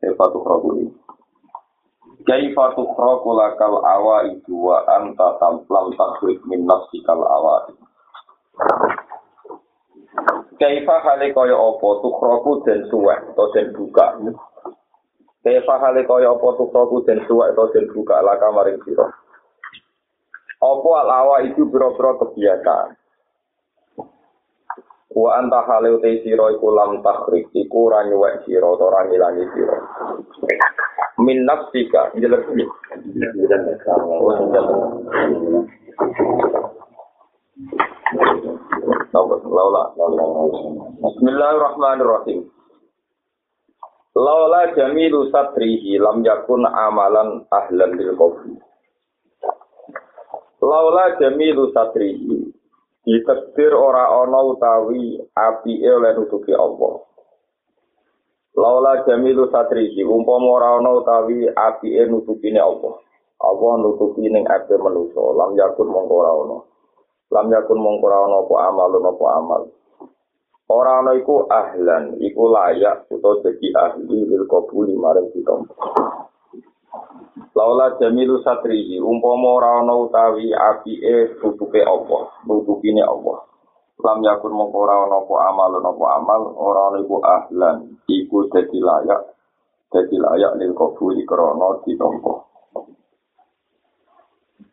[0.00, 0.92] Kaifa tukhraquni.
[2.26, 5.38] Kaifa tukhraqu lakal awaidu wa anta
[5.70, 7.74] lam takhriq min nafsikal awaidu.
[10.56, 14.06] Kaifa hale kaya apa tukhraqu den suwek atau den buka.
[15.44, 19.08] Kaifa hale kaya apa tukhraqu den suwek atau den buka laka maring sira.
[20.56, 22.96] Apa al awa itu biro-biro kebiasaan.
[25.16, 29.48] Wa anta hale utai sira iku lam takhrik iku ora nyuwek sira utawa ora ngilangi
[29.56, 29.76] sira.
[31.24, 32.44] Min nafsika jelas.
[41.00, 42.38] Bismillahirrahmanirrahim.
[44.20, 48.52] Laula jamilu satrihi lam yakun amalan ahlan lil qabri.
[50.60, 52.55] Laula jamilu satrihi
[53.06, 57.06] ditekdir ora ana utawi apike oleh nutupi Allah.
[58.58, 62.98] Laula jamilu satrihi umpama ora ana utawi apike nutupine Allah.
[63.38, 66.58] Allah nutupi ning ape manusa, lam yakun mongko ora ana.
[67.30, 69.62] Lam yakun mongko ora ana apa amal apa amal.
[70.66, 75.54] Ora ana iku ahlan, iku layak utawa dadi ahli lil qabuli marang kita.
[77.56, 83.44] Laula jamilu satrihi umpama ora ana utawi apike tutupe Allah, nutupine Allah.
[83.96, 87.76] Lam yakun mongko ora ana apa amal apa amal, ora ana iku ahlan,
[88.08, 89.20] iku dadi layak,
[89.88, 92.34] dadi layak lil qabuli krana ditampa.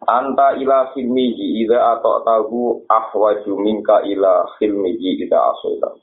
[0.03, 5.95] Anta ila khilmihi idza atau tahu ahwaju minka ila khilmihi idza asoita.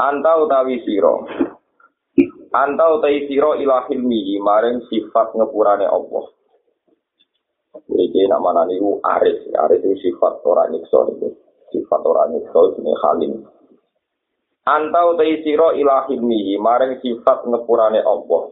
[0.00, 1.28] Anta utawi siro.
[2.50, 6.26] Anta utawi siro ila khilmihi maring sifat ngepurane Allah.
[7.86, 11.30] Iki nak mana niku aris, aris itu sifat ora nyiksa niku.
[11.70, 13.32] Sifat ora nyiksa ini halim.
[14.66, 18.50] Anta utawi siro ila khilmihi maring sifat ngepurane Allah.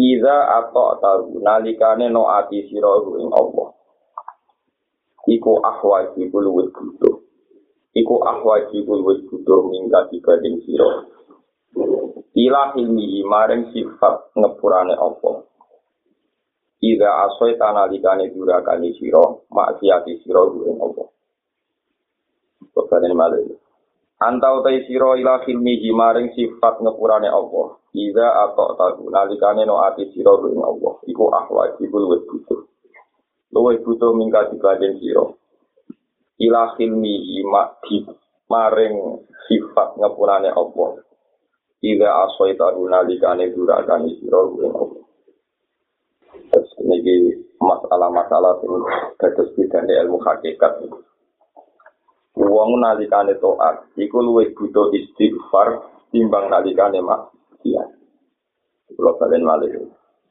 [0.00, 3.76] Iza atau tahu nalikane no ati siro ing Allah.
[5.28, 7.16] Iku ahwaji luwih butuh.
[7.92, 11.12] Iku ahwaji luwih butuh mingga dibanding siro.
[12.34, 15.46] Ila ilmi maring sifat ngepurane Allah.
[16.82, 21.06] Iza asoy tanalikane durakani siro, maksiati siro ing Allah.
[22.74, 23.38] Bapak malah
[24.24, 27.76] Antau tai siro ila filmihi maring sifat ngepurane Allah.
[27.94, 30.94] Iza atau tahu nalikane no ati siro ing Allah.
[31.06, 32.62] Iku ahwaji luwih butuh.
[33.54, 35.38] Luwih butuh mingka dibanding siro.
[36.42, 37.46] Ila filmihi
[37.86, 37.98] di
[38.50, 38.96] maring
[39.50, 40.90] sifat ngepurane Allah.
[41.84, 45.04] Iza asoy tahu nalikane durakani siro ing Allah.
[46.48, 48.80] Terus ini masalah-masalah yang
[49.20, 50.80] gatus bidang ilmu hakikat.
[52.40, 57.88] Wong nalikane toat, iku luwih butuh istighfar timbang nalikane maksiat.
[58.96, 59.84] Kula balen malih.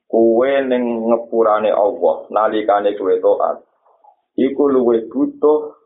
[0.10, 3.62] Kuwe ning ngepurane Allah, nalikane kuwe toat,
[4.42, 5.78] iku luwih butuh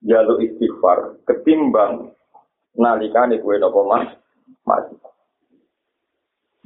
[0.00, 2.16] jaluk istighfar ketimbang
[2.72, 4.08] nalikane kuwe napa mas?
[4.64, 5.09] Mas.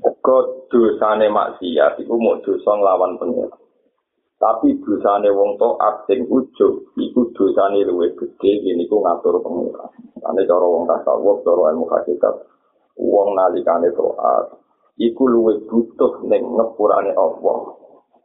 [0.04, 3.56] Kok dosane maksiat iku mau dosa nglawan pengira.
[4.36, 9.88] Tapi dosane wong taat sing ujug iku dosane luwih gedhe niku ngatur pengira.
[10.28, 12.36] Ane cara wong tasawuf, cara ilmu hakikat,
[13.00, 14.60] wong nalikane taat
[15.00, 17.56] iku luwih butuh ning ngepurane Allah.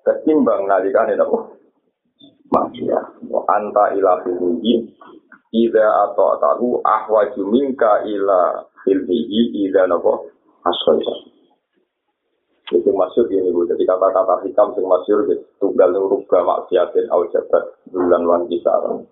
[0.04, 1.48] Ketimbang nalikane napa?
[2.52, 3.24] Maksiat.
[3.32, 5.00] Wa anta ila filmihi
[5.50, 10.28] Ida atau tahu ahwaju minka ila filmihi Ida napa?
[10.68, 11.29] Asoisa.
[12.70, 13.66] Itu masyur ini bu.
[13.66, 19.06] Jadi kata-kata hikam sing masyur gitu tunggal rubah maksiatin au jabat bulan wan kisaran.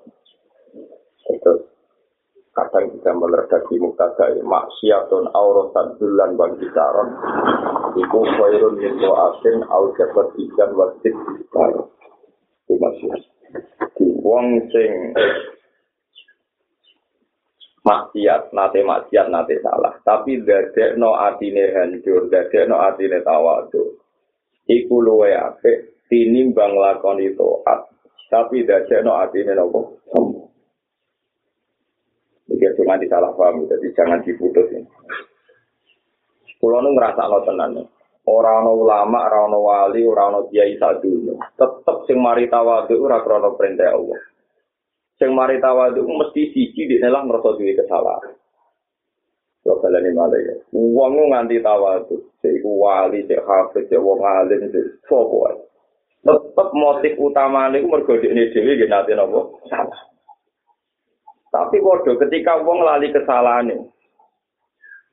[1.28, 1.52] Itu
[2.54, 7.10] kadang kita meledaki muktada maksiatun auratan bulan wan kisaran.
[7.98, 11.88] Itu khairun min doatin au jabat ikan wasit kisaran
[12.68, 13.20] itu masyur
[13.96, 15.16] di wong sing
[17.88, 19.96] maksiat, nate maksiat, nate salah.
[20.04, 23.96] Tapi dadek no atine hancur, dadek no atine tawadu.
[24.68, 27.88] Iku luwe ape, tinimbang lakon itu at.
[28.28, 30.46] Tapi dadek no atine nopo sembuh.
[32.48, 34.88] Jadi jangan disalah paham, jadi jangan diputus ini.
[36.58, 37.76] Kulo nu ngrasakno tenan.
[38.28, 41.36] Ora ana ulama, ora ana wali, ora ana kiai sadunya.
[41.56, 44.20] Tetep sing mari tawadhu ora krana perintah Allah.
[45.18, 48.38] Sing mari tawadhu mesti siji dene lah ngrasa duwe kesalahan.
[49.66, 50.56] Yo balane malah ya.
[50.72, 55.58] Wong nganti tawadhu, sik iku wali, sik hafid, sik wong alim, sik sapa wae.
[56.22, 59.42] Tetep motif utamane iku mergo dekne dhewe nggih nate napa?
[59.68, 60.02] Salah.
[61.50, 63.90] Tapi waduh ketika wong lali kesalahane,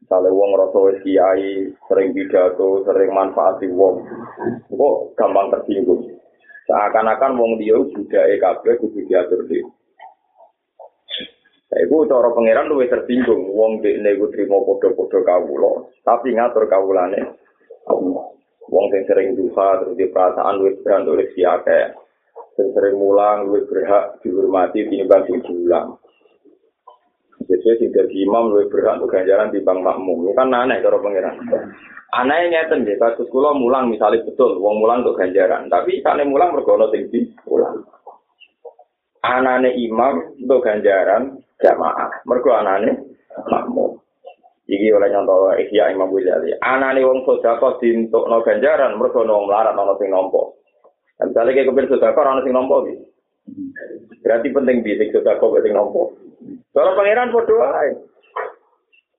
[0.05, 4.05] Misalnya wong ngerasa wis kiai, sering pidato, sering manfaati wong,
[4.69, 6.05] kok gampang tersinggung.
[6.69, 9.65] Seakan-akan wong dia budaya kabeh kudu diatur di.
[11.75, 17.35] Iku cara pangeran luwih tersinggung, wong dekne iku trimo padha-padha kawula, tapi ngatur kawulane.
[18.71, 21.99] Wong sing sering duha terus di perasaan luwih berat oleh siake.
[22.55, 25.99] Sing sering mulang luwih berhak dihormati tinimbang sing diulang.
[27.45, 30.31] Jadi sing dadi imam luwih berhak untuk ganjaran di bang makmum.
[30.31, 31.37] Ini kan aneh cara pangeran.
[32.15, 36.55] Aneh ngeten nggih, kasus kula mulang misalnya betul wong mulang untuk ganjaran, tapi kane mulang
[36.55, 37.83] mergo ana sing diulang.
[39.27, 42.93] Anane imam untuk ganjaran jamaah, mergo anane
[43.49, 43.97] makmum.
[44.65, 46.57] Iki oleh nyontoh Ihya Imam Ghazali.
[46.61, 50.41] Anane wong sedekah dientukno ganjaran mergo wong melarat ana sing nampa.
[51.21, 52.85] Misalnya kayak kepin sedekah ana sing nampa.
[54.25, 56.13] Berarti penting bisik sedekah kok sing nampa.
[56.73, 57.93] Kalau pangeran podo ae.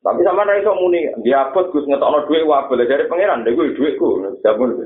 [0.06, 3.74] Tapi sama ra iso muni, dia Gus ngetokno dhuwit wae boleh dari pangeran, lha kuwi
[3.74, 4.77] dhuwitku, sabun.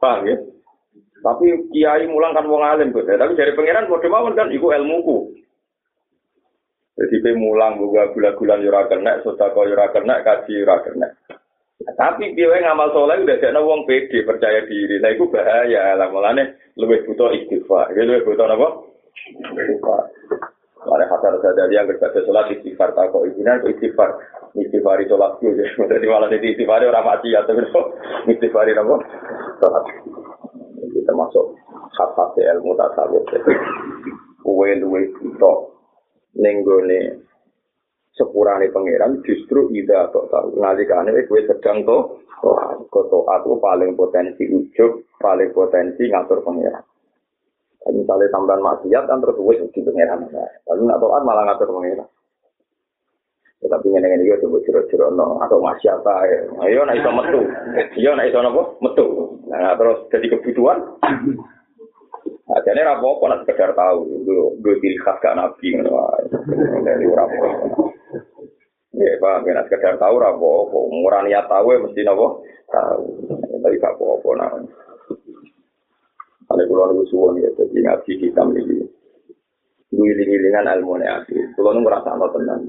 [0.00, 0.40] Paham ya?
[1.20, 5.31] Tapi kiai mulang kan wong alim Gus, tapi dari pangeran podo mawon kan iku ilmuku.
[6.92, 10.76] Jadi pe mulang buka gula-gulan yo ora kena, sedekah yo ora kena, kaji yo ora
[10.84, 11.08] kena.
[11.82, 15.02] Tapi piye ngamal soleh udah jadi wong pede percaya diri.
[15.02, 15.98] Nah itu bahaya.
[15.98, 17.90] Lah mulane lebih butuh istighfar.
[17.96, 18.68] Lebih butuh apa?
[19.42, 20.02] Istighfar.
[20.82, 24.18] Mare hasil sadari yang berkata sholat istighfar tak kok ibunya itu istighfar
[24.58, 27.62] istighfar itu sholat itu jadi malah itu istighfar orang mati ya tapi
[28.26, 28.96] istighfar itu apa
[29.62, 29.84] sholat
[30.82, 31.54] ini termasuk
[31.94, 33.22] hak-hak ilmu tasawuf
[34.42, 35.50] kue luwe itu
[36.36, 37.20] nenggone
[38.12, 42.20] sepurane pangeran justru ida atau tahu ngalikane kue sedang to
[42.92, 46.84] koto aku paling potensi ujuk paling potensi ngatur pangeran.
[47.82, 50.28] Misalnya tambahan maksiat kan terus wes di pangeran.
[50.70, 52.08] Lalu nak taat malah ngatur pangeran.
[53.62, 57.40] Ya, tapi ini dengan dia coba ciro-ciro no atau maksiat ya ayo nak iso metu.
[57.94, 58.62] Iya nak iso nopo?
[58.82, 59.06] Metu.
[59.46, 60.82] Nah terus jadi kebutuhan
[62.60, 65.72] jadi rapo apa nak sekedar tahu, gue gue ciri khas gak nabi,
[66.84, 67.48] dari rapo.
[68.92, 73.04] Ya, pak, nak sekedar tahu rapo, murah niat tahu ya mesti nopo tahu,
[73.56, 74.68] tapi gak apa-apa namanya.
[76.52, 78.84] Ane kulo niku suwon ya, jadi ngaji hitam ini.
[79.88, 81.40] Giling-gilingan ilmu ne asli.
[81.56, 82.68] Kulo nu ngerasa no tenan.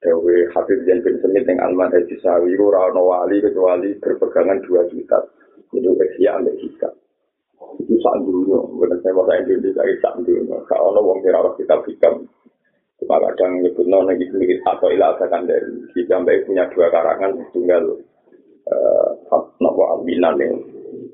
[0.00, 4.84] Dewi Habib Jan bin Semit yang Alman Haji Sawi, ora ono wali kecuali berpegangan dua
[4.88, 5.28] kitab.
[5.72, 6.92] Itu Eksia ambek Hikam.
[7.60, 10.56] Itu sak dunia, bukan saya bahasa Indonesia, itu sak dunia.
[10.64, 12.24] Kalau ono wong kira kitab Hikam,
[13.00, 17.84] cuma kadang nyebut nona gitu atau ilah akan dari Hikam punya dua karangan, tunggal
[18.68, 19.08] uh,
[19.60, 20.56] nopo albinan yang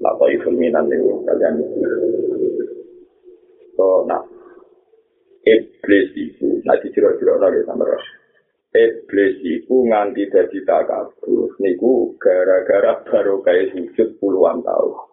[0.03, 1.55] atau minan itu kalian.
[3.77, 4.23] So nah
[5.45, 7.85] iblis itu nah di jero-jero lagi sama
[8.77, 11.49] iblis itu nganti dari takabur.
[11.59, 15.06] Niku gara-gara baru kayak sujud puluhan tahun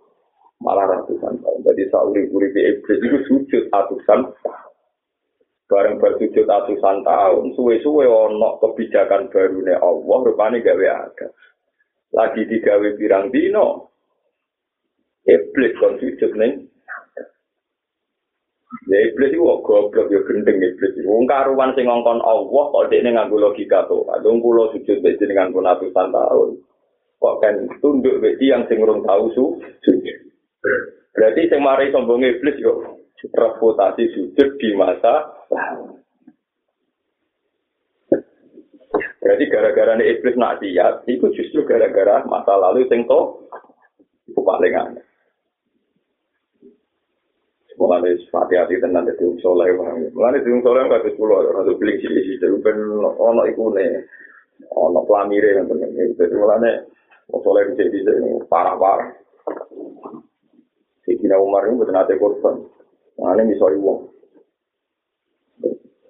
[0.61, 4.29] malah ratusan tahun jadi sauri-uri iblis itu sujud ratusan
[5.65, 11.27] bareng bersujud ratusan tahun suwe-suwe ono kebijakan baru nih Allah rupanya gawe ada
[12.13, 13.89] lagi digawe pirang dino
[15.25, 16.73] iblis kon sujud ning
[18.89, 20.97] Ya iblis itu goblok ya gendeng iblis.
[21.05, 24.01] Wong karuan sing ngongkon Allah kok dekne nganggo logika to.
[24.09, 26.49] Adung kula sujud mek jenengan pun atusan tahun.
[27.21, 30.12] Kok kan tunduk mek yang sing urung tau su sujud.
[31.13, 35.31] Berarti sing mari sombong iblis yo reputasi sujud di masa
[39.23, 43.47] Berarti gara-gara ini iblis nak siap, itu justru gara-gara masa lalu sing to
[44.27, 45.05] itu paling aneh.
[47.73, 50.07] Mulane hati-hati tenan dadi wong saleh wae.
[50.13, 54.05] Mulane dadi wong saleh kok wis kula ora beli siji jadi ben ono iku ne.
[54.77, 56.15] Ono plamire ngoten iki.
[56.19, 56.71] Dadi mulane
[57.33, 58.11] wong saleh iki bisa
[58.45, 59.09] parah-parah.
[61.03, 62.63] Sidina Umar ini betul nate korban.
[63.19, 63.99] Mulane misoi wong.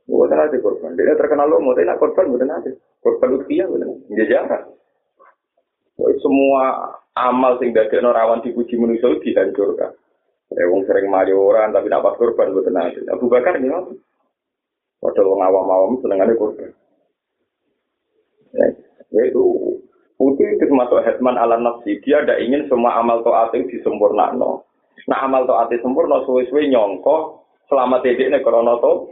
[0.06, 0.94] Bukan nate korban.
[0.94, 2.78] Dia terkenal lo, mau nak korban bukan nate.
[3.02, 4.06] Korban utia bukan.
[4.14, 4.70] Dia jarak.
[5.98, 9.94] Semua amal sing dadekno rawan dipuji manusia dihancurkan.
[10.54, 13.02] Ya wong sering mari orang tapi nak pas korban boten ate.
[13.10, 13.98] Abu Bakar nih ngono.
[15.02, 16.72] Padahal wong awam-awam senengane korban.
[19.14, 19.42] Ya, itu
[20.14, 21.98] Putih itu termasuk hetman ala nafsi.
[22.06, 24.62] Dia tidak ingin semua amal to'at itu disempurnakan.
[25.12, 29.12] Nah amal to ati sempurna suwe-suwe nyongko selama titik nek krana to.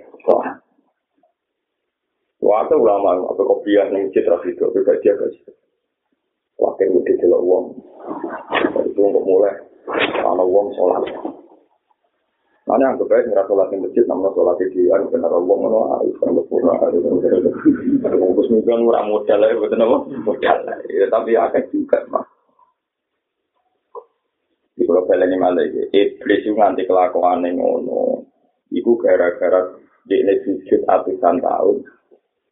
[2.41, 3.61] Wah, itu ulama, apa kok
[3.93, 5.29] ning citra itu, tapi gak dia gak
[6.57, 7.65] Wakil mudik di luar uang,
[8.85, 9.53] itu untuk mulai,
[9.85, 11.05] karena uang sholat.
[12.69, 15.57] Mana yang kebaik ngira sholat di masjid, namun sholat di dia, ah, itu benar uang,
[15.57, 17.49] ngono, ada yang berpura, ah, ada yang berpura.
[18.05, 22.30] Ada yang berpura, ada yang berpura, ada yang berpura, ada yang berpura, ada yang
[24.91, 28.27] Di kalau ini malah iblis itu nganti kelakuan yang ngono.
[28.71, 29.71] Iku gara-gara
[30.03, 31.77] di ini sujud atusan tahun.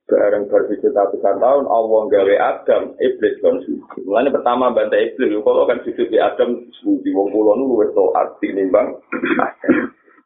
[0.09, 5.69] bareng berpikir ratusan tahun Allah gawe Adam iblis kan suci mulanya pertama bantai iblis kalau
[5.69, 7.77] kan sujud di Adam suci wong pulau nu
[8.17, 8.97] arti nimbang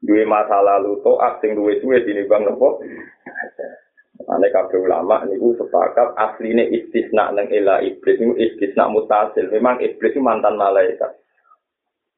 [0.08, 2.79] dua masa lalu to arti luwes suwe di nimbang nopo
[4.24, 9.51] Ane kabeh ulama niku sepakat asline istisna nang ila iblis niku istisna mutasil.
[9.51, 11.12] Memang iblis itu mantan malaikat.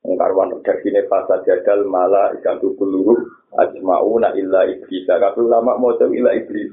[0.06, 3.18] Ngkarwan redaksine fasa jadal mala ikatu kuluruh
[3.58, 5.10] ajma'una illa iblis.
[5.10, 6.70] Kabeh ulama mau ila iblis.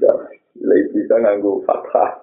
[0.61, 2.21] Ila iblis nganggo fathah.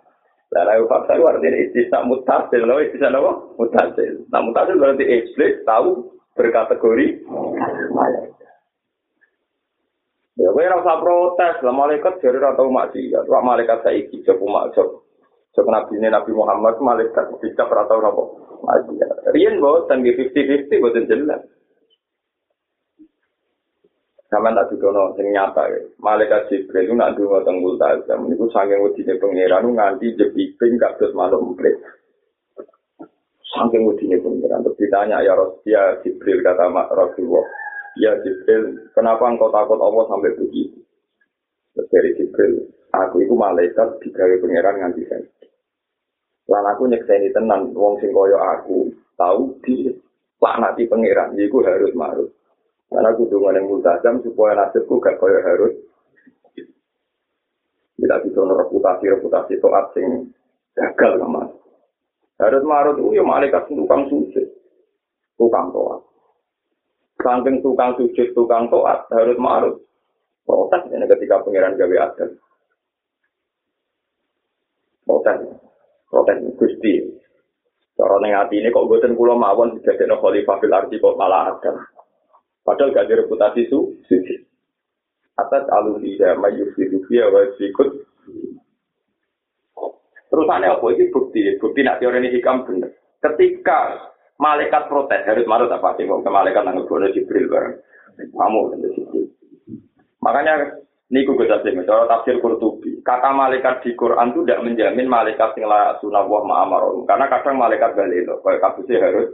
[0.50, 3.32] Lah nek fathah itu artinya istisna mutasil, lho istisna apa?
[3.54, 4.26] Mutasil.
[4.34, 7.06] Nah mutasil berarti iblis tahu berkategori
[7.94, 8.40] malaikat.
[10.40, 13.28] Ya ora usah protes, lah malaikat jare ora tau maksiat.
[13.28, 14.88] Wah malaikat saiki jek maksud.
[15.52, 18.49] Jek nabi Nabi Muhammad malaikat bisa ora tau napa.
[18.60, 19.32] Maksiat.
[19.32, 21.42] Riyen boten 50-50 boten jelas.
[24.30, 25.82] Sama tak didono sing nyata ya.
[25.98, 28.30] Malaikat Jibril itu nak dungo teng multazam.
[28.30, 31.74] Niku saking wedine pangeran nganti jepiping kados manuk muklis.
[33.42, 37.42] Saking wedine pangeran terus ditanya ya Rasul Jibril kata Mak Rasulullah.
[37.98, 40.78] Ya Jibril, kenapa engkau takut Allah sampai begitu?
[41.74, 45.26] Terus dari Jibril, aku itu malaikat digawe pangeran nganti saya.
[46.50, 49.86] Lan aku nyekseni tenan wong sing kaya aku tahu di
[50.42, 52.34] laknati pangeran, iku harus marut.
[52.90, 55.78] Karena aku dengan yang multazam supaya nasibku gak kaya harus.
[58.00, 60.34] Tidak bisa reputasi-reputasi toat sing
[60.74, 61.46] gagal sama.
[62.40, 64.46] Harus marut itu ya malaikat tukang sujud.
[65.38, 66.02] Tukang toat.
[67.20, 69.76] Saking tukang sujud, tukang toat, harus marut.
[70.48, 72.30] Protes ini ketika pengiran gawe adat.
[75.04, 75.69] Protes.
[76.10, 77.06] Protes gusti.
[77.94, 81.78] Cara neng hati ini kok buatan pulau mawon ada khalifah fil arti kok malah ada.
[82.66, 83.94] Padahal gak reputasi su.
[85.38, 88.10] Atas alumni mayu fidukia wa sikut.
[90.30, 90.84] Terusannya apa?
[90.94, 91.58] Ini bukti.
[91.58, 92.94] Bukti nak teori ini hikam benar.
[93.18, 93.98] Ketika
[94.38, 96.06] malaikat protes, harus marut apa sih?
[96.06, 97.74] Ke malaikat bono Jibril bareng.
[98.30, 98.60] Kamu.
[100.22, 100.78] Makanya
[101.10, 103.02] niku gue tafsir, cara tafsir Qurtubi.
[103.02, 107.02] Kata malaikat di Quran itu tidak menjamin malaikat yang layak sunah wah ma'amaron.
[107.04, 108.38] Karena kadang malaikat balik loh.
[108.46, 109.28] Kayak kasusnya harus.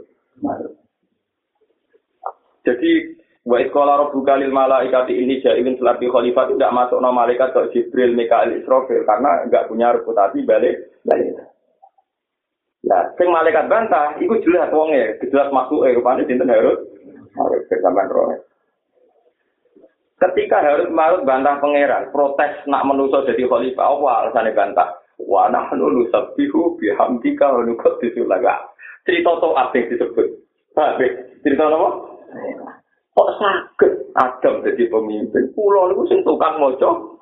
[2.65, 2.91] Jadi
[3.47, 7.61] wa iskola rabbuka lil malaikati ini jailin selati khalifah itu tidak masuk nama malaikat ke
[7.71, 10.75] Jibril, Mikael, Israfil karena nggak punya reputasi balik
[11.07, 11.31] balik.
[12.87, 16.87] Nah, sing malaikat bantah, itu jelas wongnya, jelas masuk eh rupanya sinten harus
[17.35, 18.31] harus kesamaan roh.
[20.17, 24.89] Ketika harus marut bantah pangeran, protes nak menuso jadi khalifah, apa alasannya bantah?
[25.21, 28.65] Wa nahnu nusabbihu bihamdika wa nuqaddisu laka.
[29.05, 30.27] Cerita to yang disebut?
[31.45, 31.89] Cerita apa?
[33.17, 35.53] Kok sakit Adam jadi pemimpin?
[35.53, 37.21] Pulau itu sing tukang moco.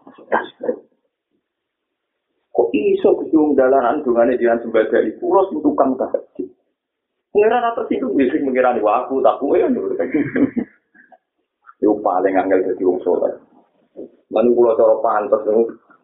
[2.56, 6.48] Kok iso kecium dalanan dungane jangan sebagai pulau sing tukang tahajud.
[7.36, 9.76] Pengiran atas itu bisa mengirani waktu, tak kue kan.
[12.06, 13.34] Paling angel jadi wong sholat.
[14.30, 15.42] Lalu pulau cara pantas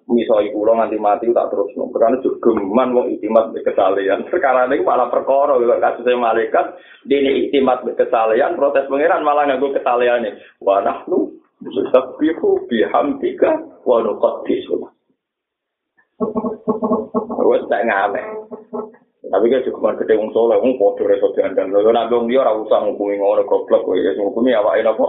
[0.10, 1.93] misoi kula nganti mati tak terus no.
[1.93, 4.25] Karena geman wong itimat kesalehan.
[4.34, 6.65] Sekarang ini malah perkara kalau kasus malaikat
[7.05, 10.31] dini itimat kesalehan protes pangeran malah nganggo kesalehan ini.
[10.58, 14.75] Wa nahnu nusabbihu bihamdika wa nuqaddisu.
[17.41, 18.22] Wes tak ngame.
[19.31, 21.72] Tapi kan cukup gede wong soleh, wong podo reso dandan.
[21.72, 25.08] Lalu nabi wong dia ora usah ngukumi ngono goblok kowe, ya ngukumi awake napa.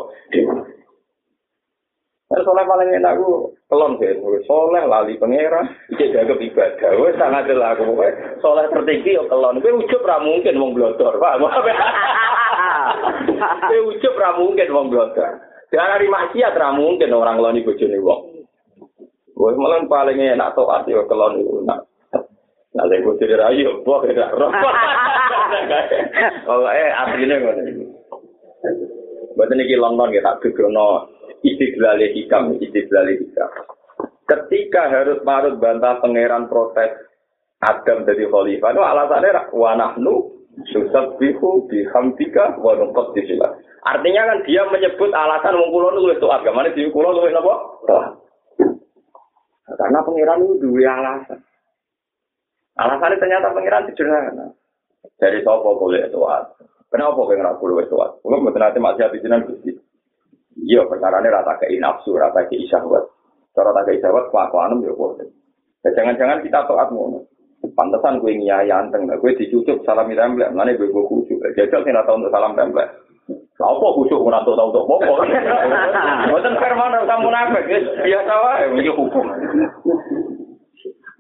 [2.33, 4.17] Terus soleh paling enak aku kelon sih,
[4.49, 6.91] soleh lali pangeran, iki jaga ibadah.
[6.97, 8.09] Wes sangat jelas aku kowe
[8.41, 9.61] soleh tertinggi yo kelon.
[9.61, 11.45] Kowe ujub ra mungkin wong blodor, paham?
[13.69, 15.45] Kowe ujub ra mungkin wong blodor.
[15.69, 18.21] Dari maksiat ra mungkin orang ngeloni bojone wong.
[19.37, 21.69] Wes malah paling enak taat yo kelon iku.
[21.69, 21.85] Nah,
[22.89, 24.49] lek bojone ra yo bok gak roh.
[26.49, 27.85] Oh, eh ngono iki.
[29.37, 31.13] Mboten iki London ya tak dudono
[31.43, 33.51] istiqlal hikam, istiqlal hikam.
[34.27, 36.95] Ketika harus marut bantah pangeran protes
[37.63, 40.15] Adam jadi khalifah, itu alasannya wa nahnu
[40.73, 43.39] nusabbihu bihamdika wa nuqaddisu
[43.83, 47.55] Artinya kan dia menyebut alasan wong kula luwih taat, gamane di kula luwih napa?
[49.75, 51.39] Karena pengiran itu dua alasan.
[52.79, 54.47] Alasannya ternyata pengiran sederhana.
[55.19, 56.63] Dari sopo boleh taat.
[56.95, 58.11] Kenapa pengiran boleh taat?
[58.23, 59.75] Kalau betul nanti masih hati jinan gusti.
[60.63, 63.05] Iya, perkara ini rata ke nafsu, rata ke isyahwat.
[63.53, 65.27] Cara rata ke isyahwat, kelakuan ya boleh.
[65.83, 67.27] Jangan-jangan kita taat ngono.
[67.79, 72.33] pantesan gue nyai anteng gue dicucuk salam templek mana gue gue kucuk jajal sih untuk
[72.35, 72.91] salam templek
[73.63, 75.15] apa kucuk gue tahu tahu untuk bobo
[76.27, 77.65] bukan firman kamu nafek
[78.03, 79.27] biasa wae ini hukum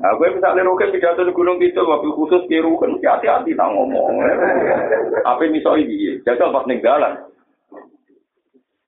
[0.02, 4.18] Nah, gue misalnya roket pidato di Gunung Kidul, mobil khusus biru kan hati-hati tak ngomong.
[5.22, 6.18] Apa misalnya ini?
[6.26, 7.22] Jajal pas ninggalan.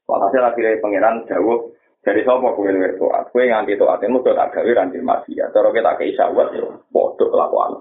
[0.05, 1.73] Walhasil akhirnya pangeran jauh
[2.05, 3.33] Dari sapa kowe luwih taat?
[3.33, 5.57] Kowe nganti taat ilmu tak gawe ranti maksiat.
[5.57, 7.81] Cara kita ke isawat yo padha kelakuan.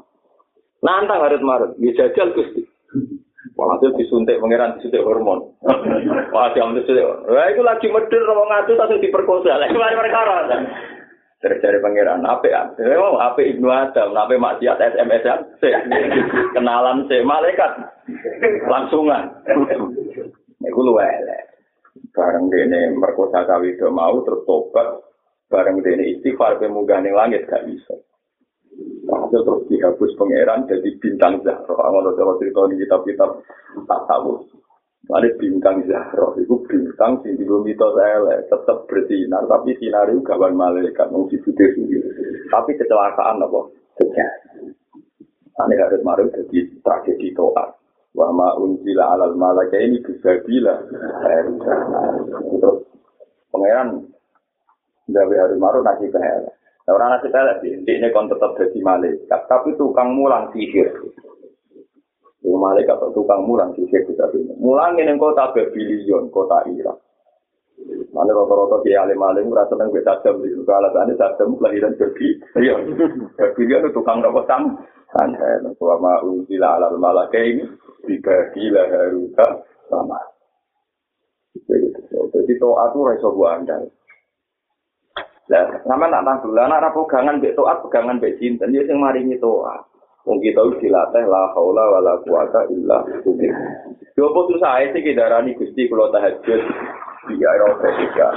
[0.79, 2.63] Nantang harus marut, ya jajal Gusti.
[3.59, 5.51] Walhasil disuntik pangeran disuntik hormon.
[6.33, 9.59] Wah, jam itu Wah, itu lagi medun wong ngadu langsung diperkosa.
[9.59, 10.47] Lagi mari perkara.
[11.43, 12.71] Terjadi pangeran, apa ya?
[13.03, 15.27] Oh, apa Ibnu Adam, apa maksiat SMS
[15.59, 15.83] ya?
[16.55, 17.71] Kenalan si malaikat.
[18.71, 19.35] Langsungan.
[20.71, 21.52] Iku luwe elek.
[22.13, 25.01] Bareng dene merkosa kawido mau tertobat
[25.49, 26.67] bareng dene istighfar ke
[27.13, 27.93] langit gak bisa
[29.03, 31.75] Hasil terus dihapus pangeran jadi bintang Zahra.
[31.75, 33.29] Kalau kalau cerita di kitab-kitab
[33.85, 34.41] tak tahu.
[35.11, 41.11] Ada bintang Zahra, itu bintang sing di bumi tetap bersinar, tapi sinar itu kawan malaikat
[41.11, 42.07] mau dibutuh sendiri.
[42.47, 43.59] Tapi kecelakaan apa?
[43.99, 44.71] Kejadian.
[45.53, 47.82] Ini harus marah jadi tragedi toat.
[48.13, 50.77] Wa ma unzila alal malaka ini bisa bila
[52.61, 52.85] terus
[53.49, 54.05] pangeran
[55.09, 56.45] gawe hari maru nasi pehel
[56.89, 60.93] orang nasi pehel sih ini kon tetap jadi malaikat tapi tukang mulang sihir
[62.43, 64.51] Itu malaikat atau tukang mulang sihir kita ini.
[64.59, 66.99] Mulang ini kota berbilion, kota Irak.
[68.11, 72.35] Mana rata-rata kiai alim alim merasa seneng beda jam di suka alasannya jam kelahiran berbi.
[72.59, 72.75] Iya,
[73.39, 74.75] berbilion itu tukang nopo sang.
[75.15, 77.63] Santai, wa ma unzila alal malaka ini
[78.03, 79.47] dibagi haruka
[79.87, 80.19] sama.
[82.33, 83.77] Jadi toat itu raiso buah anda.
[85.43, 89.37] Nah, sama nak tahu lah, nak pegangan bek toat, pegangan bek cinta, dia yang maringi
[89.37, 89.85] toat.
[90.23, 93.59] Wong kita wis dilatih la haula wala quwata illa billah.
[94.15, 96.63] Yo apa susah sih darani Gusti kula tahajud
[97.35, 98.31] iya ro ketiga.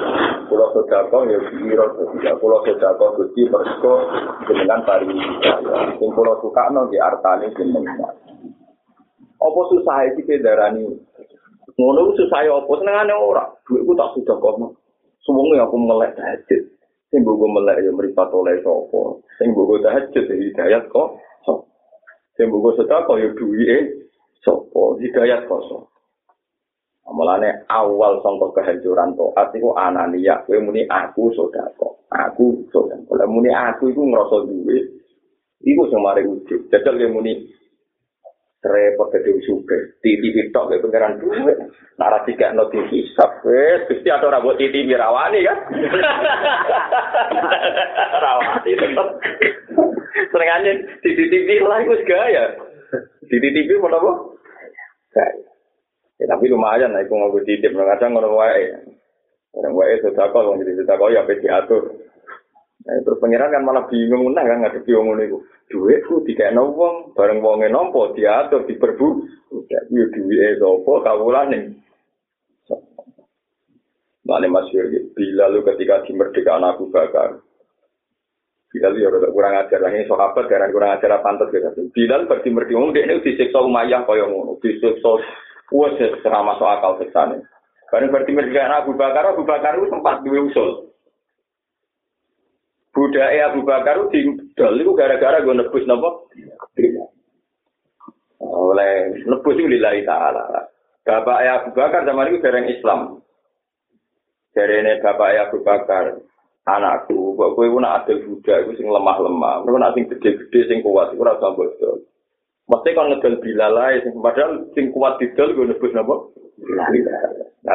[0.50, 2.34] Kula sedekah ya biro ketiga.
[2.42, 4.02] Kula sedekah Gusti mergo
[4.50, 5.14] jenengan pari
[5.46, 5.94] saya.
[5.94, 8.25] Sing kula sukakno di artane jenengan.
[9.46, 10.82] Apa susah iki darani?
[11.76, 13.44] Ngono susah ya apa senengane ora.
[13.62, 14.74] Duitku tak sudah kono.
[15.22, 16.62] Suwunge aku melek tahajud.
[17.12, 19.22] Sing mbok melek ya mripat oleh sapa.
[19.38, 21.20] Sing mbok ya hidayat kok.
[22.34, 23.78] Sing mbok sedekah ya duwike
[24.40, 24.82] sapa.
[25.04, 25.90] Hidayat kok.
[27.06, 31.92] Amalane awal sangka kehancuran toat iku anania kowe muni aku sedekah.
[32.10, 33.28] Aku sedekah.
[33.28, 34.78] Muni aku iku ngrasa duwe.
[35.60, 36.72] Iku sing mari ujug.
[36.72, 37.46] Jajal muni
[38.66, 41.54] repot dadi suge titi tok ke pengeran duwe
[41.96, 45.58] nara tiga no titi hisap wes gusti atau rambut titi mirawani kan?
[48.26, 49.08] Rawani tetep.
[50.34, 52.44] Senengannya titi titi lah itu gaya.
[53.26, 54.12] Titi titi apa?
[55.14, 55.46] Gaya.
[56.16, 57.76] Ya, tapi lumayan lah itu ngomong titip.
[57.76, 58.72] Kadang ngono wae.
[59.56, 61.82] Orang wae sudah jadi sudah kok ya diatur
[62.86, 65.38] Nah, terus pangeran kan malah bingung nah kan ngadepi wong ngene iku.
[65.66, 69.06] Duitku dikekno wong, bareng wonge nampa diatur diperbu.
[69.50, 71.82] Udah yo duwike sapa kawulane.
[74.26, 77.42] Mane masyhur bila lu ketika di merdeka Abu Bakar.
[78.70, 81.90] Bilal ya rada kurang ajar lah ini sahabat karena kurang ajar pantas gitu.
[81.90, 85.10] Bilal pergi merdeka wong dekne disiksa Umayyah kaya ngono, disiksa
[85.74, 87.42] wes serama masuk akal sesane.
[87.90, 90.94] Bareng berarti merdeka Abu Bakar, Abu Bakar itu sempat duwe usul.
[92.96, 94.24] Budaya Abu Bakar di
[94.56, 96.32] dol itu gara-gara gue nebus nopo
[98.40, 100.64] oleh nebus itu lillahi ta'ala.
[101.04, 103.20] Bapak Abu Bakar zaman itu dereng Islam.
[104.56, 106.16] Dari ini bapak Abu Bakar
[106.64, 109.68] anakku kok gue nak ada Buddha gue sing lemah-lemah.
[109.68, 112.00] Gue nak sing gede-gede sing kuat gue rasa bocor
[112.66, 113.38] mesti kan ngedol
[114.02, 116.34] sing padahal sing kuat di dol gue nebus nopo
[116.74, 116.90] nah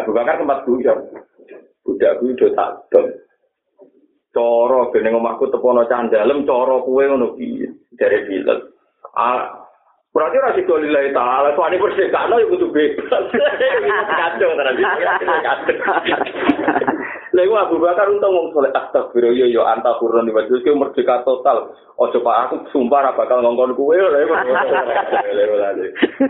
[0.03, 0.99] Abu Bakar tempat Buddha
[1.87, 3.07] Buddha gue udah tak dol
[4.33, 7.67] cara gene omahku tepono candalem cara kuwe ngono piye
[7.99, 8.43] dari
[9.15, 9.61] ah
[10.11, 13.25] berarti ora sik lillahi taala suwane persekano ya kudu bebas.
[14.11, 16.50] Kacau tenan kacau
[17.41, 21.25] lha iku Abu Bakar untung wong saleh astagfirullah yo yo anta kurun di wajib merdeka
[21.25, 21.73] total.
[21.97, 24.33] Ojo pak aku sumpah ra bakal ngongkon kuwe lha iku.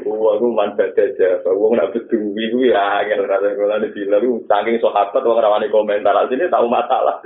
[0.08, 1.44] Wah aku mantap aja.
[1.52, 6.16] Wong nak beduwi kuwi ya ngene ra kula di film saking sahabat wong rawani komentar
[6.32, 7.20] sini tahu masalah.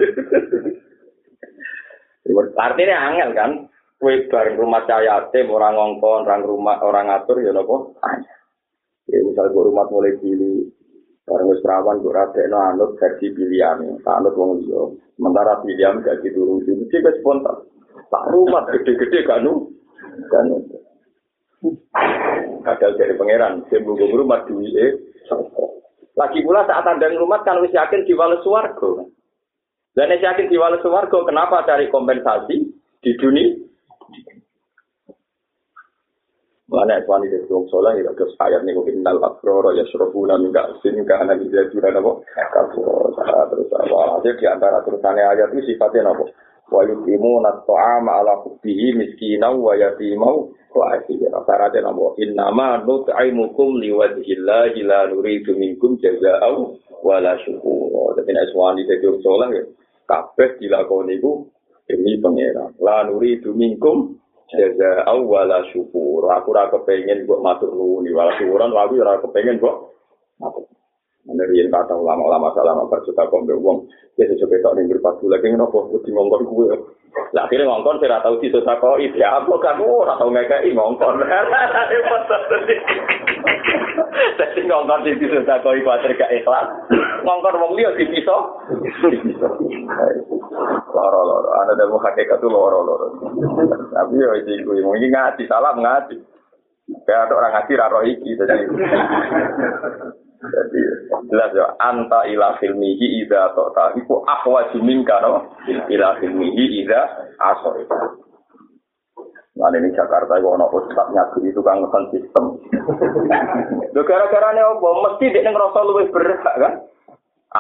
[2.58, 3.52] Artinya angel kan,
[4.02, 7.94] kue bareng rumah cahaya tim orang ngongkon, orang rumah orang ngatur ya nopo.
[9.06, 10.65] Ya misal gue rumah mulai cilik,
[11.26, 14.94] Barang wis perawan kok radekno anut versi pilihan, anut wong liya.
[15.18, 17.66] Sementara pilihan gak dituruti, mesti wis spontan.
[18.14, 19.74] Tak rumah gede-gede kan nu.
[20.30, 20.54] Kan.
[22.62, 25.02] Kadal dari pangeran, mung rumah duwike
[26.16, 29.10] Lagi pula saat anda rumah kan wis yakin diwales swarga.
[29.98, 32.70] Dan yakin diwales swarga, kenapa cari kompensasi
[33.02, 33.66] di dunia?
[36.66, 40.66] Mana suami dari wong soleh ya terus ayat nih mungkin nal akroro ya surabuna minta
[40.82, 42.82] sin ke anak bisa juga nabo kafu
[43.54, 44.18] terus apa?
[44.18, 46.26] Aja di antara terusannya ayat itu sifatnya nabo
[46.74, 51.38] wa yukimu nat'ama ala hubbihi miskinau wa yatimau wa asira.
[51.46, 59.06] Syaratnya nabo innama nut'imukum liwajhillahi la nuridu minkum jazaa'u wala syukur tapi nek suami dari
[59.06, 59.70] wong soleh
[60.10, 61.46] kabeh dilakoni iku
[61.86, 62.74] demi pangeran.
[62.82, 63.54] La nuridu
[64.58, 66.26] jaza awala syukur.
[66.32, 69.92] Aku ora kepengin kok matur nuwun wala syukuran, aku ora kepengin kok.
[71.26, 73.90] Menerian kata ulama-ulama salam bersuka kombe wong.
[74.14, 76.70] Ya sesuai tok ning pas lagi ngopo kudu ngongkon kuwe.
[77.34, 81.18] Lah akhirnya ngongkon sira tau disusah kok ya apa kan ora tau ngekeki ngongkon.
[84.38, 86.68] Dadi ngongkon di disusah kok iku gak ikhlas.
[87.26, 88.38] Ngongkon wong liya dipiso.
[90.96, 93.20] Loro-loro, ana demo hakikat itu loro-loro.
[93.92, 96.24] Tapi yo iki kuwi mungkin ngaji salam ngaji.
[97.04, 98.64] Kayak orang ngaji raro iki jadi.
[100.46, 100.80] Jadi
[101.28, 106.88] jelas ya anta ila filmihi ida tota iku ahwa juminka no ila filmihi
[107.42, 107.98] aso itu.
[109.56, 112.60] Nah ini Jakarta itu ono ustad nyatu itu kan ngekan sistem.
[113.96, 114.88] Gara-gara ini apa?
[115.10, 116.74] Mesti dia ngerasa lebih berhak kan?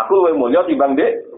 [0.03, 1.34] Aku lebih mulia dibanding dia.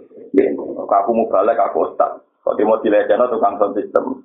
[0.87, 2.23] Aku mau balik aku ustad.
[2.43, 4.23] Kalau mau dilecehkan tukang sistem.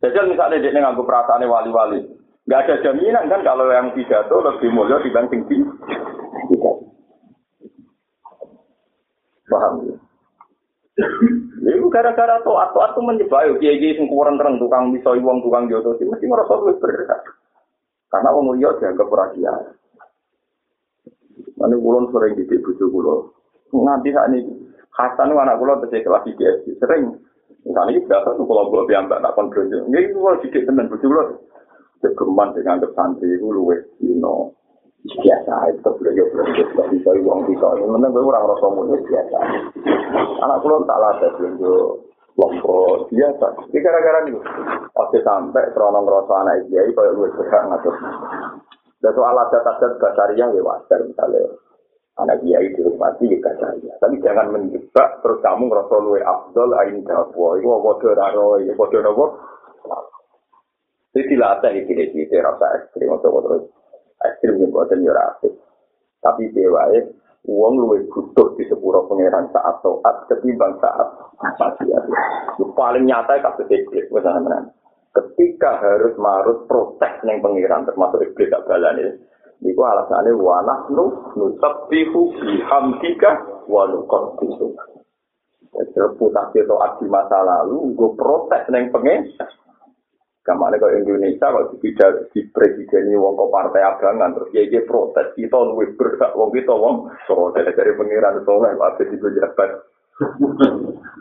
[0.00, 2.02] Jadi misalnya dia nganggu perasaan wali-wali.
[2.48, 6.72] Gak ada jaminan kan kalau yang pidato lebih mulia dibanding kita.
[9.46, 9.94] Paham ya?
[11.60, 15.68] Ini gara-gara to atau atau menyebayu kiai kiai sing kurang terang tukang bisa uang tukang
[15.70, 17.20] jodoh mesti merasa lebih berkah.
[18.10, 19.64] Karena wong liya dianggap kiai.
[21.60, 23.36] Mane kulon sering di bujuk kulo.
[23.70, 24.59] Nganti saat ini
[24.98, 27.14] Hasan anak kula tes kelas di SD sering.
[27.60, 30.88] Misalnya ini berapa tuh kalau gue biang tak kon berjuang ini gue sedikit sedikit teman
[30.88, 31.28] berjuang
[32.00, 34.56] kegeman dengan kesanti dulu wes dino.
[35.00, 38.66] Biasa itu sudah yo lebih jauh lebih dari uang kita ini memang gue orang rasa
[38.72, 39.38] mulia biasa.
[40.40, 42.00] Anak kulo tak lada berjuang
[42.40, 42.76] lompo
[43.12, 43.46] biasa.
[43.68, 44.40] Ini gara-gara nih
[44.96, 47.92] pasti sampai peronong rasa anak dia itu kayak gue sekarang atau
[49.00, 51.44] dan soal alat data dan basaria gue wajar misalnya.
[52.18, 57.54] Anak kiai dihormati ya basaria tapi jangan menjebak terus kamu ngerasa luwe abdul ain dapwa
[57.60, 59.26] itu bodoh raro itu bodoh nopo?
[61.10, 63.66] Jadi dilatih ini ini rasa ekstrim atau terus
[64.22, 65.50] ekstrim yang buatan ya rapid.
[66.22, 67.02] Tapi dewae,
[67.50, 71.08] uang luwe butuh di sepuro pangeran saat toat ketimbang saat
[71.40, 72.04] maksiat.
[72.62, 74.70] Paling nyata kasus iblis, misalnya
[75.10, 79.10] Ketika harus marut protes neng pangeran termasuk iblis gak balani,
[79.60, 81.04] Iku alasannya wanah nu
[81.36, 83.30] nusabbihu bihamdika
[83.68, 84.72] wa nuqaddisu.
[85.70, 89.30] Reputasi toat di masa lalu, gue protes neng pengen,
[90.40, 95.36] Kamane kok Indonesia kok tidak di presiden wong kok partai abangan terus ya dia protes
[95.36, 99.70] kita luwih berhak wong kita wong so dari pengiran soleh ada di pejabat.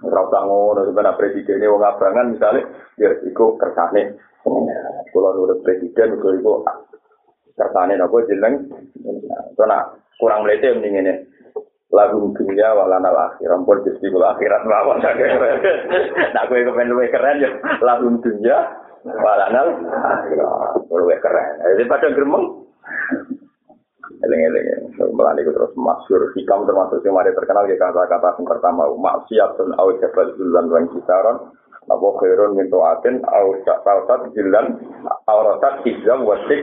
[0.08, 2.64] Ora usah ngono sebenarnya presiden wong abangan misalnya
[2.96, 4.16] ya iku kersane.
[5.12, 6.64] Kalau nurut presiden iku iku
[7.60, 8.64] kersane nopo jeneng
[9.60, 11.14] so nah kurang melete mending ini
[11.92, 17.52] lagu dunia walana akhir ampun jadi akhirat mawon nah gue kepen luwih keren ya
[17.84, 21.24] lagu dunia Walanal akhirat.
[21.24, 21.48] keren.
[21.64, 22.46] Jadi pada gremeng.
[24.20, 24.92] Eleng-eleng.
[25.16, 26.36] Melani terus masyur.
[26.36, 28.84] Hikam termasuk yang mari terkenal ya kata-kata yang pertama.
[28.92, 29.72] Maksiat dan
[30.04, 31.38] jabal julan dan kisaron.
[31.90, 34.78] Nabo khairun min au sa'falsat jilan
[35.26, 36.62] au rosat hijam wasik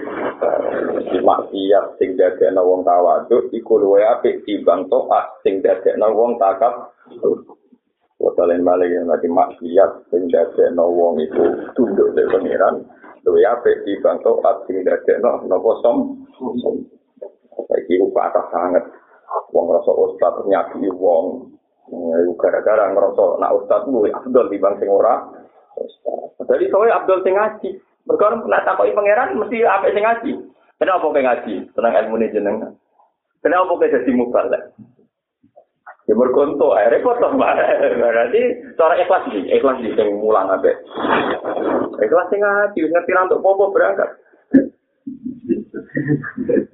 [1.11, 6.95] di maksiat sing dadekna wong tawaduk iku luwe apik timbang to'at sing dadekna wong takab
[8.17, 11.43] Wotalen balik yang nanti maksiat sing dadekno wong itu
[11.77, 12.87] tunduk dari pangeran.
[13.27, 16.23] Luwe apik dibantu at sing dadekno napa som.
[17.67, 18.85] Saiki ku atas sangat
[19.53, 21.56] wong rasa ustaz nyaki wong
[22.37, 25.22] gara-gara ngerasa nak ustaz lu Abdul di bang sing ora.
[26.42, 27.70] Jadi soalnya Abdul sing ngaji.
[28.07, 30.33] Mereka nak takoki pangeran mesti apa sing ngaji.
[30.77, 31.55] Kenapa kayak ngaji?
[31.72, 32.72] Tenang ilmu ini jenengan.
[33.40, 34.62] Kenapa kayak jadi mubalek?
[36.07, 37.59] Ya berkonto, eh repot toh mbak.
[37.99, 38.42] Berarti
[38.79, 40.70] cara ikhlas nih, ikhlas nih yang mulang abe.
[41.99, 44.14] Ikhlas sih ngaji, ngerti untuk popo berangkat.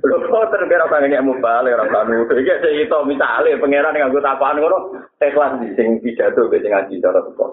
[0.03, 2.29] Lho kok terkira pengen mau balik orang kanu.
[2.29, 7.03] Iki sing itu misale pangeran nganggo tapaan ngono, ikhlas di sing pidato ke sing ngaji
[7.03, 7.47] cara teko.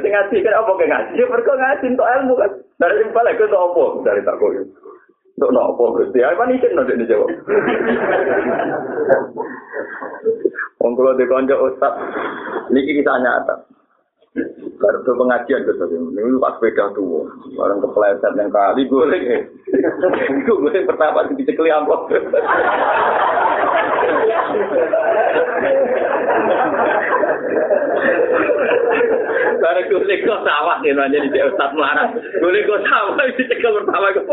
[0.00, 1.12] Sing ngaji kan apa ke ngaji?
[1.22, 2.50] Perko ngaji untuk ilmu kan.
[2.80, 3.84] Dari sing balik ke untuk apa?
[4.08, 4.52] Dari tak kok.
[5.40, 6.20] Untuk nopo Gusti?
[6.20, 7.30] Apa nih kan nanti dijawab.
[10.80, 11.92] Wong kula dikonco ustaz,
[12.72, 13.68] niki kita nyata.
[14.80, 21.26] Baru pengajian ke tadi, ini pas sepeda tuh, orang kepleset yang kali itu boleh pertama
[21.34, 22.08] di cekli amplop.
[29.60, 32.16] Barang gue kok sawah nih nanya di Ustaz Melarat.
[32.16, 34.26] Gue kok sawah di pertama kok.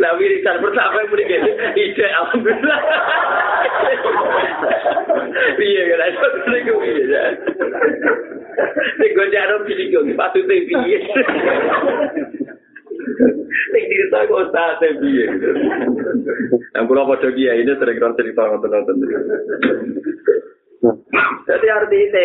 [0.00, 1.30] Lah wiridan pertama yang mending
[1.76, 2.80] ide alhamdulillah.
[5.60, 7.22] Iya kan itu gue gue iya.
[8.96, 10.98] Nek gue jarang pilih gue patutnya piye.
[13.72, 15.26] Nek cerita kok ustaz piye.
[16.74, 18.96] Yang kula padha kiai ini sering cerita ngoten-ngoten.
[21.46, 22.24] Jadi artinya,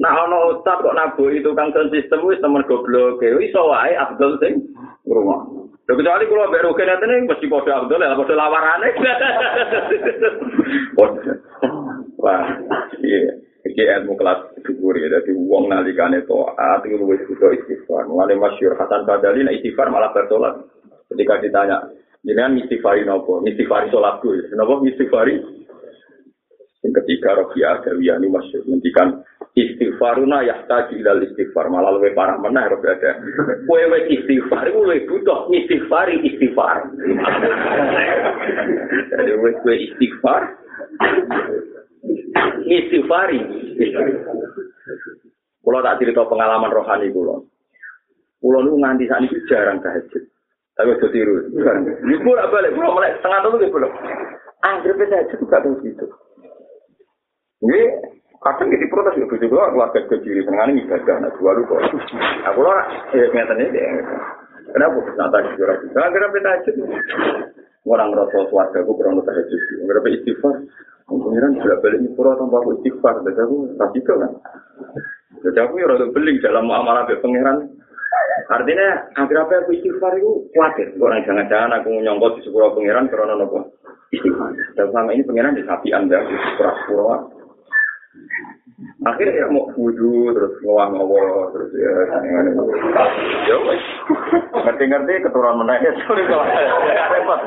[0.00, 4.64] nah ono ustaz kok nabu itu kan sistem wis temen goblok, wis wae Abdul sing
[5.06, 5.46] rumah.
[5.86, 8.88] Lho kecuali kalau mbek rugen ngene mesti padha Abdul ya padha lawarane.
[12.18, 12.42] Wah,
[13.06, 13.45] iya.
[13.66, 18.06] Iki ilmu kelas dhuwur ya, dadi wong nalikane taat iku luwih butuh istighfar.
[18.06, 20.70] Mulane masyhur Hasan Badali nek istighfar malah bertolak.
[21.10, 21.82] Ketika ditanya,
[22.22, 23.42] jenengan istighfari nopo?
[23.42, 24.38] Istighfari salatku.
[24.54, 25.34] Napa istighfari?
[26.86, 29.26] Yang ketiga Rabi'ah Adawiyani masyhur ngendikan
[29.58, 33.12] istighfaruna yahtaju ilal istighfar malah luwih parah meneh Rabi'ah ada.
[33.66, 36.86] Kowe wis istighfar iku luwih butuh istighfari istighfar.
[39.10, 40.42] Jadi wis kowe istighfar
[42.66, 43.40] istighfari.
[45.62, 47.50] Kulo tak cerita pengalaman rohani kulo.
[48.38, 50.22] Kulo nu nganti saat ini jarang tahajud.
[50.76, 51.34] Tapi udah tiru.
[52.06, 53.88] Ini kulo balik, kulo mulai setengah tahun gitu kulo.
[54.62, 56.06] Angger tahajud gak tahu gitu.
[57.66, 57.82] Ini
[58.38, 61.80] kadang kita protes itu juga keluarga kecil ini ibadah nah dua kok.
[62.52, 62.70] Aku lo
[63.16, 63.90] ya nyatanya dia.
[64.70, 64.98] Kenapa?
[65.18, 65.98] Nata di juara juga.
[66.04, 66.76] Angger tahajud.
[67.86, 69.60] Orang rasa suarga aku kurang tahajud.
[69.86, 70.54] Angger istighfar.
[71.06, 74.32] Pengiran bolak balik nyepura tanpa aku istighfar, jadi aku kasih itu kan.
[75.38, 77.56] Jadi aku ya rada beling dalam muamalah dengan pengiran.
[78.50, 80.98] Artinya, akhir apa aku istighfar itu khawatir.
[80.98, 83.70] Kok jangan-jangan aku nyongkot di sepura pengiran karena nopo
[84.10, 84.50] istighfar.
[84.74, 87.35] Dan selama ini pengiran di sapi anda, di sepura-sepura.
[89.06, 91.92] Akhirnya ya mau wudhu, terus ngawang-ngawang, terus ya,
[93.46, 93.84] ya wes.
[94.50, 96.42] Ngerti-ngerti keturunan kalau
[97.14, 97.40] repot.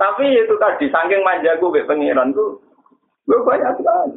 [0.00, 2.56] Tapi itu tadi, saking manja gue pengiran tuh,
[3.28, 4.16] gue banyak sekali.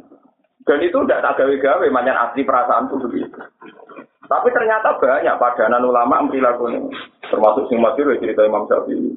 [0.64, 3.40] Dan itu udah tak gawe-gawe, banyak asli perasaan tuh begitu.
[4.28, 6.80] Tapi ternyata banyak padanan ulama perilaku ini.
[7.28, 9.16] Termasuk sing masyur cerita Imam Syafi'i.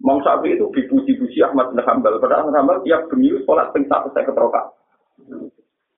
[0.00, 2.16] Imam Syafi'i itu dipuji-puji Ahmad bin Hanbal.
[2.20, 4.72] Padahal Hanbal tiap pemilu sholat ping satu saya keterokan.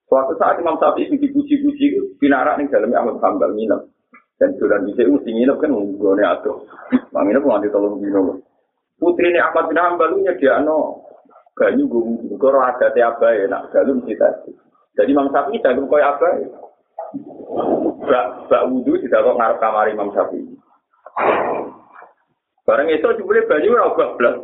[0.08, 3.80] Suatu saat Imam Syafi'i dipuji-puji itu pinarak ning dalam Ahmad Hambal nginep.
[4.40, 5.76] Dan sudah bisa mesti nginep kan
[6.24, 6.56] atuh.
[7.12, 8.40] Mang nginep nganti tolong dino.
[8.96, 11.04] Putri ini Ahmad bin Hambal dia no
[11.58, 14.48] banyu gue koro ada tiap ya nak galum kita.
[14.96, 16.26] Jadi Imam Syafi'i dalam koi apa?
[18.08, 20.56] Bak bak wudhu tidak kok ngarep kamar Imam Syafi'i.
[22.64, 24.36] Barang itu jebule banyu ora bablas.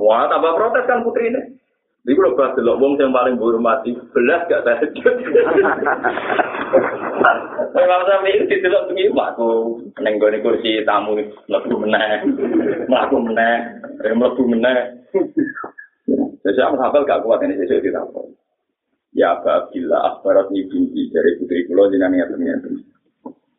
[0.00, 1.59] Wah, tambah protes kan putri ini.
[2.00, 5.14] Ini kalau bahas delok wong yang paling mati, belas gak tahajud.
[7.76, 12.24] Kalau sampai itu delok begini, aku nenggoni kursi tamu, melaku meneh,
[12.88, 13.56] melaku meneh,
[14.16, 14.80] melaku meneh.
[16.40, 18.32] Jadi aku hafal gak kuat ini sesuatu di tamu.
[19.12, 19.36] Ya
[19.68, 22.80] bila akbarat ini binti dari putri pulau jenang ya ternyata.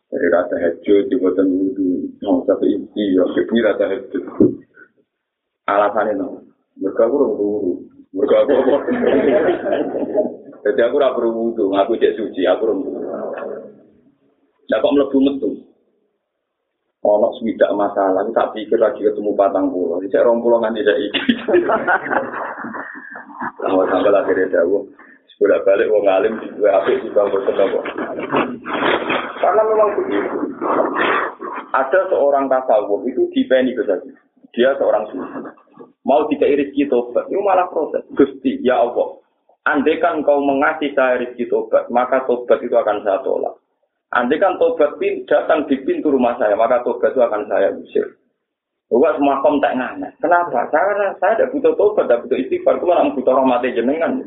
[0.10, 4.23] Dari rata hajud, di botan wudhu, mau sampai inti, ya kini rata hajud.
[5.69, 6.41] Alasannya no,
[6.82, 7.38] mereka kurang
[8.12, 8.38] Mergo?
[10.62, 13.00] Jadi aku ora perlu wudu, aku cek suci, aku ora wudu.
[14.71, 15.50] Lah kok mlebu metu?
[17.02, 19.97] Ono swidak masalah, tak pikir lagi ketemu patang pulau.
[20.06, 21.21] Cek rong pulau nganti sak iki.
[23.58, 24.86] Sama sampai akhirnya jauh.
[25.34, 27.41] Sekolah balik wong alim dua apik di bangku.
[29.41, 30.38] Karena memang begitu.
[31.74, 33.82] Ada seorang tasawuf itu dipeni ke
[34.54, 35.39] Dia seorang sufi.
[36.06, 38.02] Mau dikei rezeki tobat, itu malah proses.
[38.18, 39.22] Gusti, ya Allah,
[39.70, 43.56] andai kan kau mengasih saya rezeki tobat, maka tobat itu akan saya tolak.
[44.12, 48.08] Andai kan tobat pin, datang di pintu rumah saya, maka tobat itu akan saya usir.
[48.92, 50.20] Gua semua kom tak nganek.
[50.20, 50.68] Kenapa?
[50.68, 52.76] Karena saya tidak butuh tobat, tidak butuh istighfar.
[52.84, 54.20] Cuma orang butuh rahmati jenengan.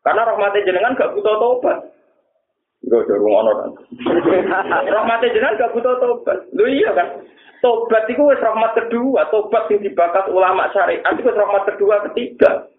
[0.00, 1.78] Karena rahmati jenengan gak butuh tobat.
[2.88, 3.70] Gue udah rumah kan.
[4.96, 6.38] rahmati jenengan gak butuh tobat.
[6.56, 7.20] Lu iya kan?
[7.66, 9.26] Tobat itu wis rahmat kedua.
[9.34, 12.70] Tobat yang dibakas ulama syariat itu rahmat kedua ketiga.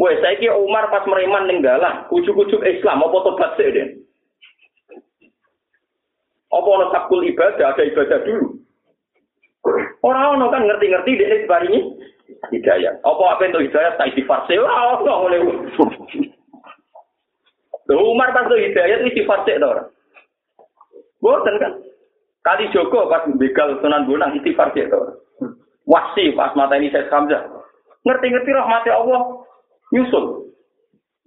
[0.00, 4.00] Wes saya Umar pas mereman ninggalan, kucuk-kucuk Islam apa tobat sih den?
[6.48, 8.56] Apa ono sakul ibadah, ada ibadah dulu.
[10.00, 11.80] Orang orang kan ngerti-ngerti dia ini
[12.48, 12.96] hidayah.
[13.04, 13.92] Apa apa itu hidayah?
[14.00, 14.56] Tak istighfar sih.
[14.56, 15.40] Wah, nggak boleh.
[17.92, 19.60] Umar pas itu hidayah itu istighfar sih.
[21.20, 21.72] Boten kan?
[22.48, 25.20] Kali Joko pas begal Sunan Bonang istighfar sih orang.
[25.84, 27.44] Wasi pas mata ini saya Hamzah.
[28.08, 29.44] Ngerti-ngerti rahmati Allah
[29.92, 30.48] nyusul.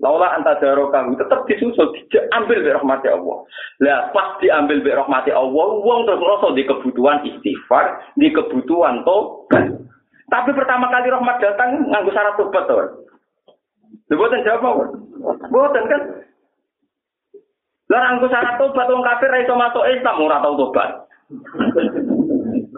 [0.01, 3.37] Laula anta darokahu tetap disusul, diambil dari rahmati Allah.
[3.85, 9.77] Lah pas diambil dari rahmati Allah, uang terus ngerasa di kebutuhan istighfar, di kebutuhan tobat.
[10.25, 13.05] Tapi pertama kali rahmat datang nganggu syarat tobat tuh.
[14.09, 14.89] Buatan jawab
[15.53, 16.01] Buatan kan?
[17.93, 21.10] Lah nganggu syarat tobat wong kafir ra iso masuk Islam ora tau tobat.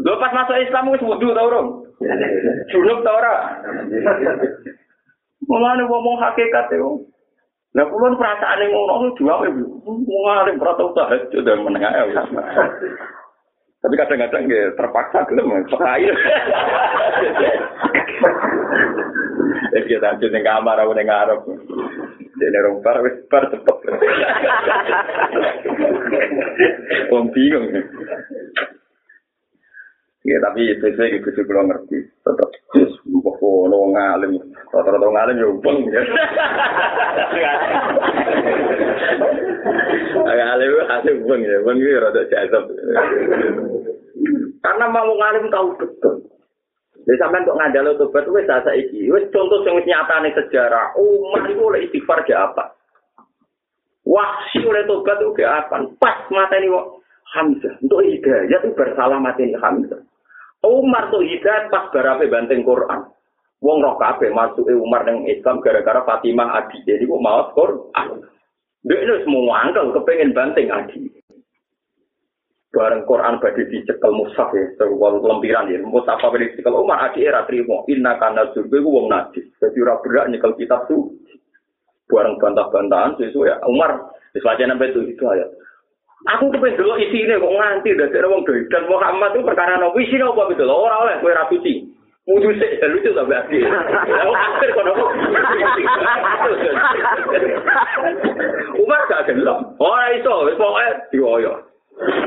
[0.03, 1.89] Lho pas masuk Islam wis wudu ta urung?
[2.69, 3.35] Junub ta ora?
[5.49, 7.09] Mulane ngomong hakikat itu.
[7.73, 9.65] Nah, kulon perasaan yang ngono itu dua ibu,
[10.05, 12.21] ngalim perasaan tahajud dan menengah ya.
[13.81, 16.13] Tapi kadang-kadang ya terpaksa gelem sekair.
[19.73, 21.41] Ya kita tahajud ning kamar aku ning ngarep.
[22.33, 23.77] Dene rompar wis bar cepet.
[27.13, 27.69] Wong bingung.
[30.23, 31.99] Ya tapi itu saya ikut juga ngerti.
[32.23, 34.39] Tetap jus, bukan lo ngalim,
[34.71, 36.01] rata-rata ngalim ya ubeng ya.
[40.23, 42.65] Ngalim hasil ubeng ya, ubeng itu rata jazab.
[44.63, 46.32] Karena mau ngalim tahu betul.
[47.03, 50.95] Jadi sampai untuk ngandalo tobat wes asa iki, wes contoh yang nyata nih sejarah.
[50.95, 52.71] Umar itu oleh istighfar dia apa?
[54.07, 55.83] Wahsi oleh tobat itu dia apa?
[55.99, 56.71] Pas mata ini
[57.33, 59.99] Hamzah untuk hidayah itu bersalah mati ini Hamzah.
[60.63, 63.03] Umar tuh hidayat pas barape banteng Quran.
[63.63, 66.83] Wong roh kabeh masuk Umar nang Islam gara-gara Fatimah adi.
[66.83, 68.19] Jadi kok mau Quran.
[68.83, 71.07] Dia itu semua angkel kepengen banteng adi.
[72.73, 75.77] Bareng Quran badhe dicekel mushaf ya, terwal lempiran ya.
[75.85, 77.85] Mushaf apa dicekel Umar adi era trimo.
[77.85, 79.45] Inna kana surga ku wong najis.
[79.61, 81.13] Dadi ora berak nyekel kitab tuh.
[82.09, 85.53] Bareng bantah-bantahan sesuai ya Umar wis wacana itu itu ayat.
[86.33, 90.41] Aku dulu isi ini kok nganti orang dari dan Muhammad itu perkara nabi isi apa
[90.49, 91.73] gitu loh orang oleh kue raputi.
[92.25, 93.59] Mudu sih dan lucu tapi asli.
[93.69, 95.05] Akhir kau nopo.
[98.81, 99.29] Umar gak.
[99.77, 101.72] Orang itu pokoknya dioyo.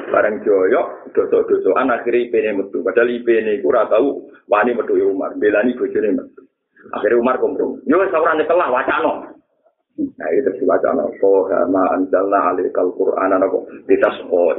[0.06, 2.80] Barang joyo dosok dosokan akhirnya ip ini metu.
[2.86, 6.42] Padahal ip ini kurang tahu wani metu umar belani bojone metu.
[6.94, 9.34] Akhirnya umar kompromi yo seorang telah wacana.
[9.96, 13.64] Nah itu si wacana kok ma anjalna alil kal Quran anak kok?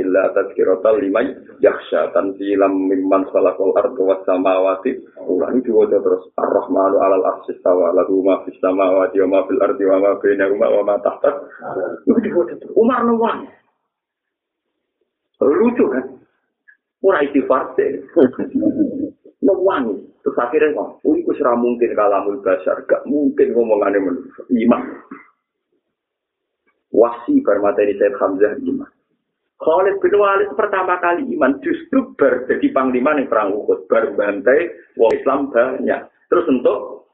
[0.02, 1.30] Illa tadkiratul liman
[1.62, 4.98] yaksa tanzilam mimman salakul ardu was samawati.
[5.30, 6.26] Ulang diwaca terus.
[6.42, 10.82] ar-Rahmanu alal arsis tawalat huma fis samawati wa ma fil ardi wa ma bina wa
[10.82, 11.32] ma tahta.
[12.74, 13.46] Umar nuwang
[15.42, 16.06] Lucu kan?
[17.06, 18.02] Ura istighfar deh.
[19.46, 20.02] Nuwang.
[20.26, 24.44] Terus akhirnya ngomong, oh itu mungkin kalamul basar, gak mungkin ngomongannya manusia.
[24.52, 24.84] Iman.
[26.92, 28.90] wasi bermateri Said Hamzah iman.
[29.58, 34.70] Khalid bin Walid pertama kali iman justru ber jadi panglima yang perang Uhud berbantai
[35.02, 36.02] wong Islam banyak.
[36.30, 37.10] Terus untuk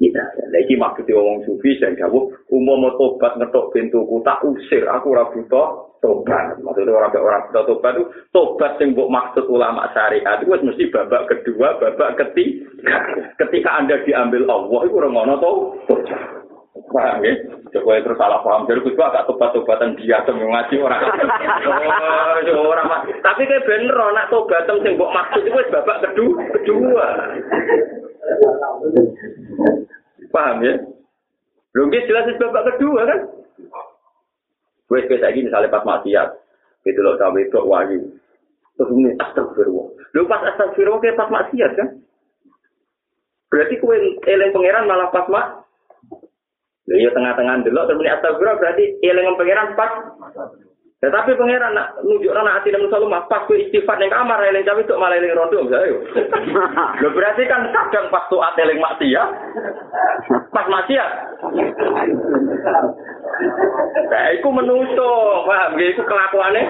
[0.00, 5.12] kita lagi maksudnya wong sufi saya jawab umum mau tobat ngetok pintuku tak usir aku
[5.12, 10.40] ora butuh tobat maksudnya orang orang butuh tobat itu tobat yang buat maksud ulama syariat
[10.40, 12.96] itu mesti babak kedua babak ketiga
[13.36, 15.56] ketika anda diambil Allah itu orang ngono tau
[16.90, 17.34] Paham ya?
[17.70, 18.66] Coba terus salah paham.
[18.66, 21.02] Jadi gue agak tobat-tobatan dia tuh ngaji orang.
[22.50, 22.86] Oh, orang.
[23.22, 26.42] Tapi kayak bener, nak tobatan sing mbok maksud itu babak kedua.
[26.58, 27.06] kedua.
[30.30, 30.74] Paham ya?
[31.70, 33.20] Belum jelas itu babak kedua kan?
[34.90, 36.28] Gue kayak gini misalnya pas maksiat.
[36.82, 38.00] Itu loh cawe itu wahyu.
[38.74, 39.86] Terus ini astagfirullah.
[40.18, 41.88] Lu pas astagfirullah kayak pas maksiat kan?
[43.50, 45.46] Berarti kue eleng pangeran malah pas mak
[46.90, 49.92] Ya tengah-tengah dulu terus astagfirullah berarti eling pangeran pas
[51.00, 54.84] Tetapi pangeran nak nunjuk anak hati namun selalu pas ku istighfar yang kamar eling tapi
[54.84, 55.96] untuk malah eling rondo misalnya.
[57.00, 59.28] Lo berarti kan kadang pas tuh eling maksiat,
[60.52, 61.10] pas maksiat.
[64.12, 65.12] Nah, itu menuso,
[65.48, 65.80] paham?
[65.80, 66.62] Itu kelakuannya.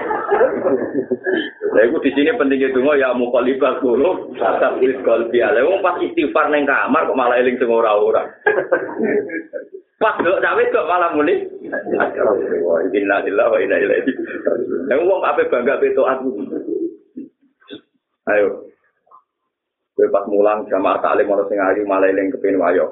[1.75, 5.59] Nah, itu di sini pentingnya tunggu ya mau kalibah dulu, saat tulis kalbi ala.
[5.83, 8.31] pas istighfar neng kamar kok malah eling semua orang-orang.
[9.99, 11.11] Pas dok cawe kok malah
[11.71, 12.97] muni.
[12.99, 14.11] Innalillahi wa inna ilaihi
[14.43, 14.91] raji'un.
[15.07, 16.29] Wong ape bangga beto aku.
[18.29, 18.71] Ayo.
[19.91, 22.87] Kowe pas mulang jamaah taklim ora sing ayu malah eling kepin wayo.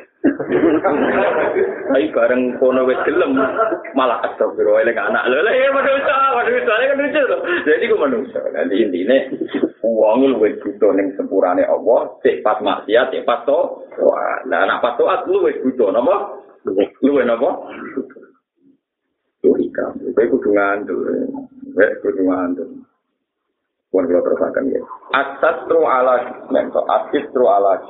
[1.96, 3.40] Ayo bareng kono wis gelem
[3.96, 5.24] malah astagfirullah eling anak.
[5.32, 7.38] Lha lha ya manusa, manusa kan lucu to.
[7.64, 8.40] Jadi ku manusa.
[8.52, 9.32] Nanti intine
[9.80, 13.60] wong luwih butuh ning sepurane Allah, cek pas maksiat, cek pas to.
[14.04, 16.36] Wah, nah anak pas taat luwih butuh napa?
[17.00, 17.64] Luwe napa?
[19.44, 19.96] Logika.
[19.96, 21.00] Kowe kudu ngandel.
[21.74, 22.70] Kowe kudu ngandel.
[23.90, 24.82] Pun kalau terusakan ya.
[25.18, 27.82] Asatru ala mentok, asitru ala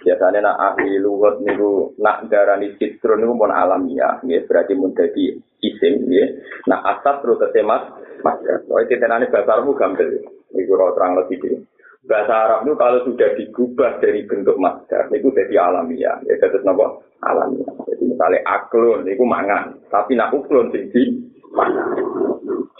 [0.00, 5.34] Biasanya nak ahli luhut niku nak darani sitru niku pun alamiah, ya berarti mun dadi
[5.60, 6.26] isim ya.
[6.70, 7.90] Nak asatru ketemas
[8.24, 8.38] mas.
[8.64, 10.08] Soalnya titenane bahasa Arab gampil.
[10.50, 11.66] Iku ora terang lebih
[12.10, 16.86] bahasa Arab itu kalau sudah digubah dari bentuk masdar itu jadi alamiah ya jadi apa
[17.24, 19.76] alamiah jadi misalnya aklun itu mangan.
[19.92, 21.20] Tapi nak uklun tinggi
[21.52, 21.92] mangan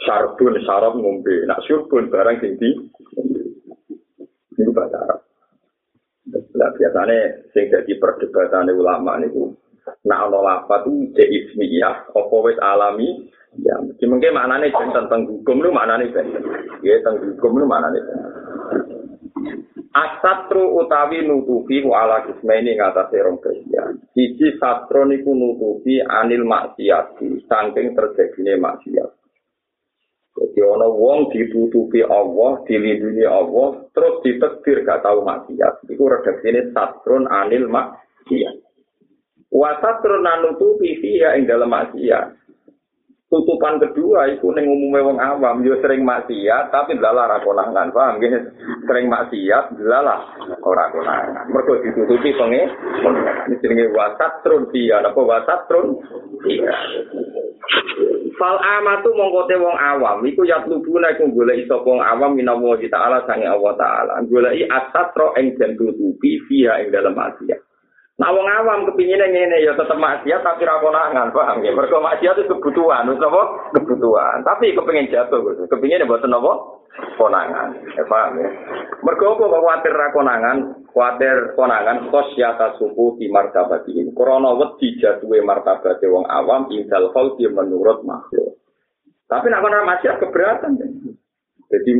[0.04, 1.44] syarbun syarab ngombe.
[1.44, 2.70] Nak syurbun barang tinggi
[4.60, 5.20] itu bahasa Arab.
[6.30, 9.56] Nah, biasanya sing jadi perdebatan ulama itu
[10.04, 13.08] nak ono lapat itu jadi ismiyah apa wis alami?
[13.66, 13.74] Ya
[14.06, 16.06] mungkin maknanya tentang hukum itu maknanya
[16.86, 18.00] ya tentang hukum itu maknanya
[19.90, 23.98] Asatru utawi nutupi wa ala kismeni ngatasi rong bagian.
[24.14, 29.10] Siji satro niku nutupi anil maksiati, saking terjadinya maksiat.
[30.30, 35.82] Jadi ana wong ditutupi Allah, dilindungi Allah, terus ditekdir gak tahu maksiat.
[35.90, 38.56] Iku redaksine satrun anil maksiat.
[39.50, 42.39] Wa satrun nutupi fiha ing dalam maksiat.
[43.30, 48.18] Tutupan kedua itu neng umumnya wong awam yo sering maksiat tapi lala ra konangan paham?
[48.18, 48.42] Nggih
[48.90, 50.18] sering maksiat lala
[50.66, 51.46] ora konangan.
[51.46, 52.66] Mergo ditutupi penge
[53.46, 55.94] ini jenenge wasat trun dia napa wasat trun
[56.42, 56.74] dia.
[58.34, 63.22] Fal amatu mongkote wong awam iku ya lubuna iku golek iso wong awam minawa taala
[63.30, 64.26] sange Allah taala.
[64.26, 65.78] Goleki asatro ing den
[66.18, 67.69] via ing dalam maksiat
[68.20, 71.72] Nah wong awam kepinginnya ngene ya tetep maksiat tapi ra konangan, paham ya?
[71.72, 73.72] Mergo maksiat itu kebutuhan, wis apa?
[73.80, 74.44] Kebutuhan.
[74.44, 75.64] Tapi kepengin jatuh gitu.
[75.72, 76.28] Kepingine mboten?
[77.16, 77.80] Konangan.
[77.96, 78.48] Ya paham ya?
[79.00, 80.56] Mergo apa kuwatir ra konangan?
[80.92, 84.12] Kuwatir konangan khosyata suku di martabatihim.
[84.12, 88.60] Krana wedi jatuhe martabate wong awam indal khalqi menurut makhluk.
[89.32, 90.76] Tapi nak kono maksiat keberatan.
[90.76, 90.86] Ya.
[91.72, 91.90] Jadi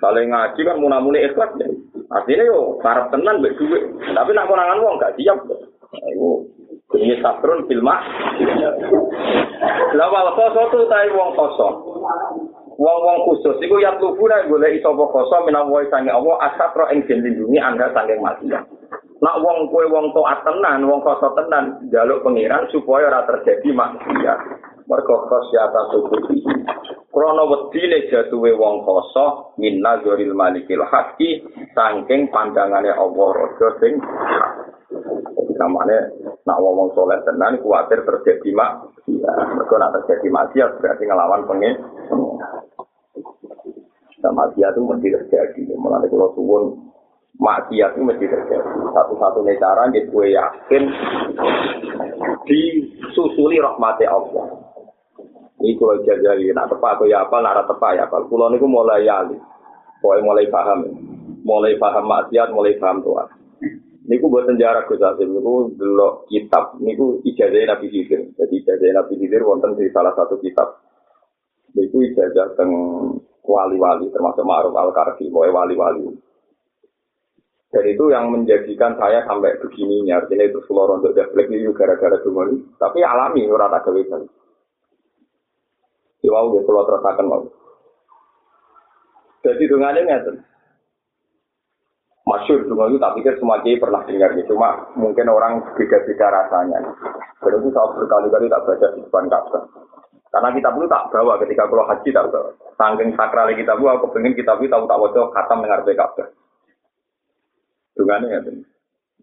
[0.00, 1.68] saling ngaji kan munamune ikhlas ya.
[2.06, 3.82] Artinya yo parah tenan mbek duit.
[4.14, 5.38] Tapi nak konangan wong gak siap.
[6.14, 6.46] Iku
[6.96, 7.98] ini satrun filma.
[9.96, 11.68] Lah wal khoso tai wong khoso.
[12.76, 17.56] Wong-wong khusus iku ya nek golek iso apa khoso menawa sange Allah asatro ing lindungi
[17.56, 18.52] anda saking mati.
[19.16, 24.40] Nak wong kue wong taat tenan, wong khoso tenan, jaluk pengiran supaya ora terjadi maksiat.
[24.86, 26.22] Mergo khosyata subuh
[27.16, 31.40] Krono wedine jatuhe wong koso min nazaril malikil haqqi
[31.72, 33.96] saking pandangane Allah raja sing
[35.56, 36.12] namanya
[36.44, 41.74] nak wong soleh tenan kuatir terjadi mak ya mergo nak terjadi maksiat berarti ngelawan pengen.
[44.20, 45.60] Sama maksiat itu mesti terjadi.
[45.72, 46.92] Mulai kalau suwun
[47.40, 48.70] maksiat itu mesti terjadi.
[48.92, 50.82] Satu-satunya cara gitu gue yakin
[52.44, 54.65] disusuli rahmati Allah
[55.66, 58.22] Ini kalau jajali, nak tepak aku ya apa, nak tepak ya apa.
[58.30, 59.34] Pulau ini mulai yali,
[59.98, 60.78] pokoknya mulai paham,
[61.42, 63.28] mulai paham maksiat, mulai paham Tuhan.
[64.06, 65.42] Ini buat sejarah Gus Asim, ini
[65.74, 66.94] dulu kitab, ini
[67.26, 68.30] ijazah Nabi Hidir.
[68.38, 70.78] Jadi ijazah Nabi Hidir wonten di salah satu kitab.
[71.74, 72.70] Ini ijazah teng
[73.42, 76.06] wali-wali, termasuk Ma'ruf Al-Karfi, pokoknya wali-wali.
[77.74, 82.62] Dan itu yang menjadikan saya sampai begini, artinya itu seluruh untuk develop ini gara-gara ini.
[82.78, 84.45] Tapi alami, gawe
[86.24, 87.44] Iwau dia keluar terasakan mau.
[89.44, 90.32] Jadi dengannya ngerti.
[92.26, 94.58] Masyur dungan itu tak pikir semua kiai pernah dengar gitu.
[94.58, 96.82] Cuma mungkin orang beda-beda rasanya.
[97.38, 99.62] Jadi itu saya berkali-kali tak baca di depan Ka'bah.
[100.34, 102.50] Karena kita pun tak bawa ketika kalau haji tak bawa.
[102.74, 106.28] Sangking sakral kita pun aku pengen kita pun tahu tak wajah khatam dengar Ka'bah.
[107.94, 108.52] Dungannya ngerti.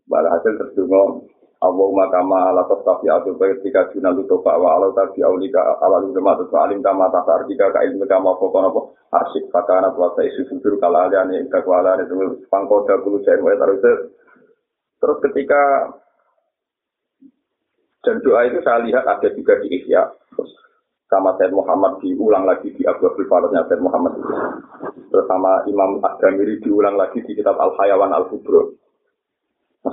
[0.08, 1.28] Balah hasil terdungo
[1.64, 6.04] Allahumma kama ala tastafi atu baik tika juna luto pak wa ala tabi aulika ala
[6.04, 8.82] luto matu fa alim kama tata artika ka ilmu kama fokono po
[9.16, 13.00] arsik fakana wa sa isu sujur kala ala ni ika kwa ala ni semua pangkoda
[13.00, 13.80] bulu cair wa terus
[15.00, 15.62] terus ketika
[18.04, 20.04] dan doa itu saya lihat ada juga di Ihya.
[21.08, 24.20] Sama Said Muhammad diulang lagi di Abu Abdul Faradnya Said Muhammad
[25.08, 28.83] terus sama Imam Ad-Damiri diulang lagi di kitab Al-Hayawan Al-Kubro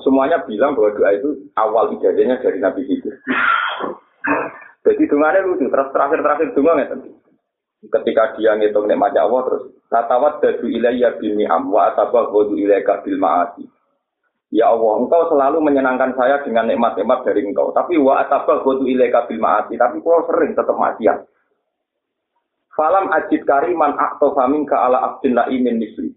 [0.05, 3.15] semuanya bilang bahwa doa itu awal ijazahnya dari Nabi Khidir.
[4.81, 6.87] Jadi dungannya lucu, terus terakhir-terakhir ya
[7.81, 13.01] Ketika dia ngitung nikmatnya Allah terus katawat dadu ilayya bin ni'am wa atabah wadu ilayka
[13.01, 13.65] bil ma'asi.
[14.53, 17.73] Ya Allah, engkau selalu menyenangkan saya dengan nikmat-nikmat dari engkau.
[17.73, 19.81] Tapi wa atabah wadu ilayka bil ma'asi.
[19.81, 21.25] Tapi kau sering tetap maksiat.
[22.77, 26.13] Falam ajid kariman aktofa minka ala abdin la'imin misli.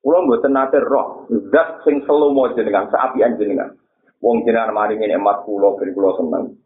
[0.00, 3.76] Kulo mboten nate roh zat sing selomo jenengan saapian jenengan.
[4.24, 6.56] Wong jenengan maringi nikmat kulo ben kulo seneng.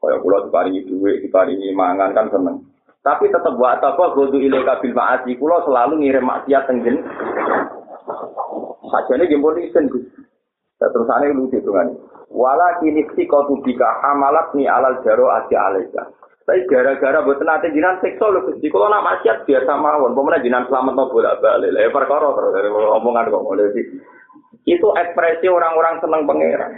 [0.00, 2.56] Kaya kulo diparingi dhuwit, diparingi mangan kan seneng.
[3.04, 7.04] Tapi tetap buat apa godu ilaika bil ma'asi kulo selalu ngirim maksiat teng jen.
[8.88, 10.08] Sajane gembol isen Gus.
[10.80, 11.92] Terus ane lucu dengan
[12.30, 16.08] Wala kini si kau bika hamalat ni alal jaro ati alaika.
[16.50, 18.66] Tapi gara-gara buat nanti jinan sekso lho Gusti.
[18.74, 21.70] Kalau nak maksiat biasa mawon, pemenang jinan selamat no bolak-balik.
[21.70, 23.86] Lah perkara terus dari omongan kok mulai sih.
[24.66, 26.72] Itu ekspresi orang-orang seneng pangeran.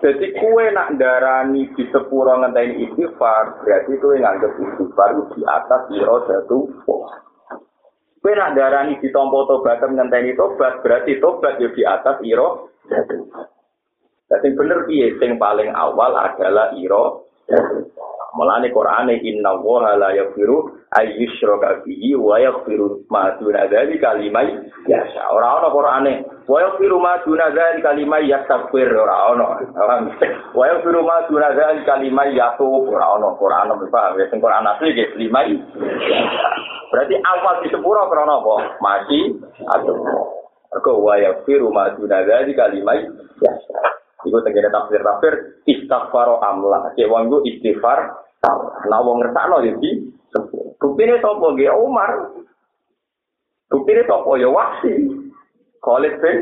[0.00, 6.16] Jadi kue nak darani di sepuro ngenteni istighfar, berarti kue nganggep istighfar di atas iro
[6.24, 6.64] jatuh.
[8.24, 13.52] Kue nak darani di tompo tobat ngenteni tobat, berarti tobat yo di atas iro jatuh.
[14.32, 17.23] Jadi bener piye sing paling awal adalah iro
[18.34, 25.30] Mulane Quran inna wa la yaghfiru ayyushraka bihi wa yaghfiru ma duna dzalika liman yasha.
[25.30, 26.24] Ora ana Qurane.
[26.50, 29.62] Wa yaghfiru ma duna dzalika liman yastaghfir ora ana.
[30.50, 34.98] Wa yaghfiru ma duna dzalika liman yatub ora ana Quran paham ya sing Quran asli
[34.98, 35.62] ge liman.
[36.90, 38.54] Berarti awal di sepuro krana apa?
[38.82, 39.20] Mati
[39.70, 39.94] atau
[40.74, 44.02] Mergo wa yaghfiru ma duna dzalika liman yasha.
[44.24, 45.32] Iku tenggene tafsir tafsir
[45.68, 46.92] istighfar amla.
[46.96, 48.24] Cek wong iku istighfar.
[48.88, 50.12] Nah wong ngertakno ya di
[50.84, 52.10] Buktine sapa nggih Umar.
[53.70, 54.92] Buktine sapa ya wasi.
[55.84, 56.36] Khalid bin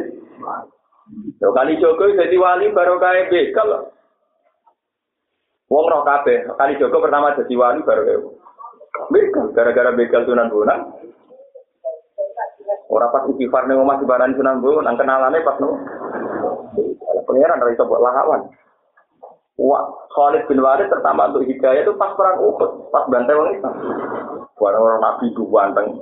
[1.43, 3.91] Yo kali Joko jadi wali baru kaya bekal.
[5.67, 8.19] Wong roh kabeh, kali Joko pertama jadi wali baru kaya
[9.11, 9.45] bekal.
[9.53, 10.81] Gara-gara bekal Sunan Bonang.
[12.87, 15.59] Ora pas istighfar ning omah dibarani Sunan Bonang, kenalane pas.
[17.23, 18.49] Pengiran dari iso lawan.
[19.61, 19.85] Wah,
[20.17, 23.75] Khalid bin Walid pertama untuk hidayah itu pas perang Uhud, pas bantai orang Islam.
[24.57, 26.01] Orang-orang Nabi itu banteng.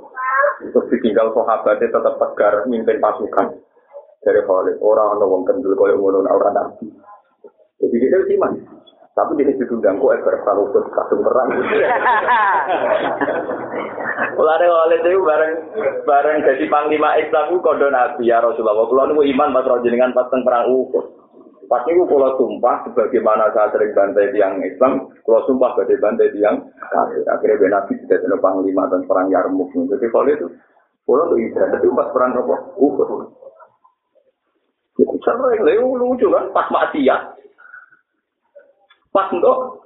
[0.61, 3.59] Terus ditinggal sahabatnya tetap tegar mimpin pasukan.
[4.21, 6.87] Dari Khalid, orang orang wong kendul koyo ngono orang Nabi.
[7.81, 8.53] Jadi dia itu iman.
[9.11, 11.49] Tapi di situ diundang kok eker perang Uhud kasung perang.
[14.41, 15.53] Mulane Khalid itu bareng
[16.01, 18.89] bareng jadi panglima Islam ku kondo Nabi ya Rasulullah.
[18.89, 21.21] Kulo niku iman pas jenengan pas perang Uhud.
[21.69, 26.57] Pas itu kalau sumpah, sebagaimana saya sering bantai tiang Islam, kalau sumpah badai bantai tiang
[26.89, 27.23] kafir.
[27.29, 29.71] Akhirnya Ben Nabi tidak panglima dan perang Yarmuk.
[29.71, 30.51] Jadi kalau itu,
[31.05, 32.55] kalau itu ibadah itu pas perang apa?
[32.81, 33.09] Uhud.
[35.21, 37.39] Sering, lu lucu kan, pas maksiat.
[39.13, 39.85] Pas untuk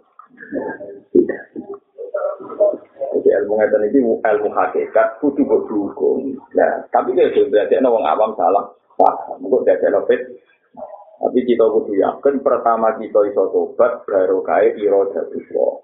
[3.26, 6.38] Jadi ilmu ngeten ini ilmu hakikat kudu mbok dukung.
[6.53, 8.69] Nah, tapi kalau berarti ana wong awam salah.
[9.01, 10.21] Wah, mengko dadi fit
[11.17, 15.82] Tapi kita kudu yakin pertama kita iso tobat baru kaya iro jatuh so.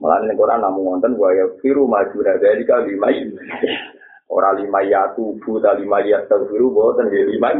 [0.00, 3.12] Malah ini Quran namun wonten wa ya firu maju dari kali lima
[4.32, 7.52] Orang lima ya tubuh dan lima ya tafiru boten ya lima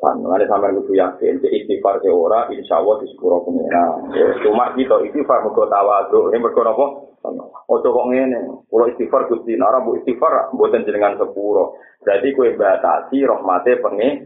[0.00, 4.00] Kan, ada sampai kudu yakin, jadi istighfar seora, insya Allah di sepuro pengira.
[4.40, 7.09] Cuma kita istighfar muka tawaduk, ini berkor apa?
[7.20, 11.76] Ojo kok ngene, kalau istighfar gusti nara bu istighfar, buatan jenengan sepuro.
[12.00, 14.24] Jadi kue batasi rahmati pengen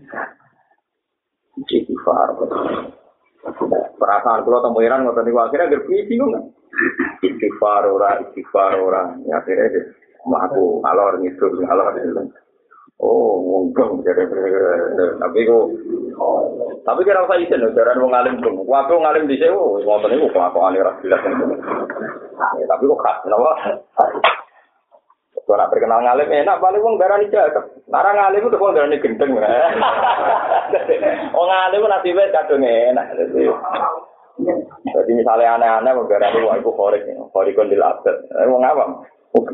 [1.58, 2.38] istighfar.
[3.98, 6.54] Perasaan kalau temu Iran ngotot niku akhirnya agar bingung.
[7.18, 9.10] Istighfar ora, istighfar ora.
[9.26, 9.84] Ya akhirnya deh,
[10.22, 11.98] aku alor ngisul alor
[13.02, 14.22] Oh, mungkin jadi
[15.18, 15.64] tapi kok
[16.84, 18.60] tapi kira saya izin loh, jangan mau ngalim dong.
[18.68, 23.50] Waktu ngalim di sini, oh, mau tanya kok aku aneh Tapi kok khas, kenapa?
[25.44, 27.36] Kalau nak ngalim enak, balik wong darah ini.
[27.88, 29.32] Nara ngalim itu uang darah gendeng.
[31.36, 33.12] Wong ngalim nasi bed kadung enak.
[34.84, 38.16] Jadi misalnya aneh-aneh, uang darah itu wah itu korek, korek kondil aset.
[38.48, 38.84] Wong apa?
[39.34, 39.44] Oh.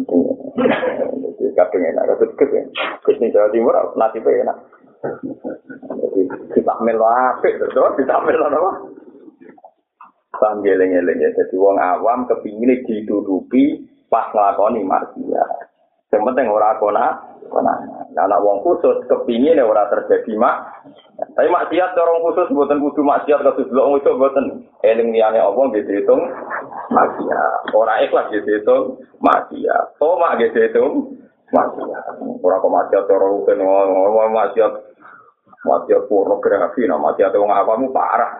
[1.40, 2.04] Jadi kadang enak.
[2.20, 2.62] Terus kes ya.
[3.04, 4.56] Kes Jawa Timur nasibnya enak.
[5.00, 8.72] Jadi kita ditakmil apik terus ditakmil apa?
[10.36, 11.30] Paham geleng-geleng ya.
[11.32, 15.50] Jadi wong awam kepingin ditutupi pas ngelakoni maksiat.
[16.10, 17.06] Yang penting ora kona,
[17.46, 17.74] kona.
[18.10, 20.84] Nah, anak wong khusus kepingin ya ora terjadi mak.
[21.38, 25.90] Tapi maksiat orang khusus buatan kudu maksiat kasus belum itu buatan eling liane Allah gitu
[25.92, 26.22] hitung
[26.90, 27.70] maksiat.
[27.72, 28.84] Orang ikhlas gitu hitung
[29.22, 29.96] maksiat.
[30.02, 31.16] Oh mak gitu hitung
[31.54, 32.18] maksiat.
[32.20, 34.72] Orang kok orang rukun ngomong maksiat
[35.64, 38.32] maksiat pornografi, nah maksiat orang awamu parah.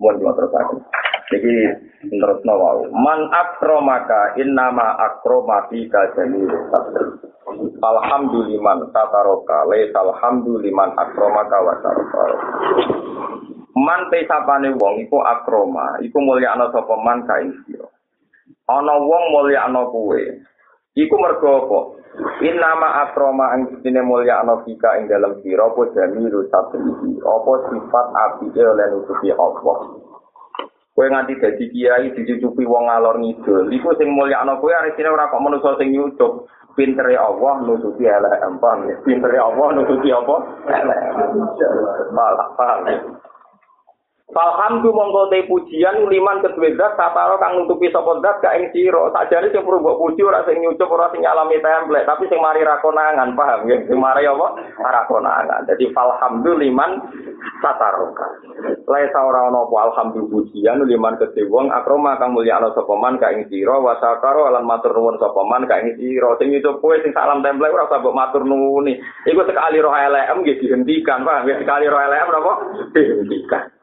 [0.00, 0.78] Mohon kula terusaken.
[1.30, 1.54] Jadi
[2.10, 6.42] menurut Nawawi, man akromaka innama akromati kajani
[7.80, 11.74] Alhamduliman tataroka le alhamduliman akromaka wa.
[13.80, 17.88] Man te sapane wong iku akroma, iku mulyakno sapa man kain sira.
[18.68, 20.20] Ana wong mulyakno kuwe.
[21.00, 21.80] Iku mergo apa?
[22.44, 27.24] Innama akroma ang dine mulyakno fika ing dalam sira apa jamilu sabrihi.
[27.24, 29.78] Apa sifat apike oleh nutupi Allah.
[30.92, 33.72] Kowe nganti dadi kiai dicucupi wong ngalor ngidul.
[33.72, 36.44] Iku sing mulyakno kowe arisine ora kok manusa sing nyucup.
[36.76, 38.84] Pintere Allah nutupi elek empang.
[39.08, 40.36] Pintere Allah nutupi apa?
[42.12, 43.16] Malah paham.
[44.30, 49.10] Alhamdulillah mongko te pujian liman kedue zat sataro kang nutupi sapa zat gak ing sira.
[49.10, 52.62] Sakjane sing perlu mbok puji ora sing nyucup ora sing nyalami template, tapi sing mari
[52.62, 53.82] rakonangan, paham ya?
[53.90, 54.46] Sing mari apa?
[54.78, 55.66] Rakonangan.
[55.66, 56.90] Jadi alhamdulillah liman
[57.58, 58.14] sataro.
[58.86, 63.18] Lae ora ana apa alhamdulillah pujian liman kedue wong akroma kang mulya ana sapa man
[63.18, 66.38] ka ing sira wa sakaro lan matur nuwun sapa man ka ing sira.
[66.38, 68.94] Sing nyucup sing salam template ora usah mbok matur nuwuni.
[69.26, 71.58] Iku sekali roh LM nggih dihentikan, paham ya?
[71.58, 72.52] Sekali roh LM apa?
[72.94, 73.79] Dihentikan.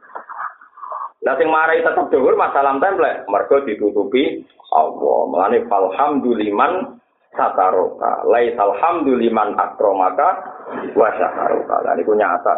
[1.27, 5.19] Lah sing marai tetep dhuwur masalah template, mergo ditutupi Allah.
[5.27, 7.03] Mulane falhamduliman
[7.35, 8.23] sataroka.
[8.31, 10.56] Lais alhamduliman akromaka
[10.95, 11.75] wa syaharoka.
[11.83, 12.55] Lah niku nyata.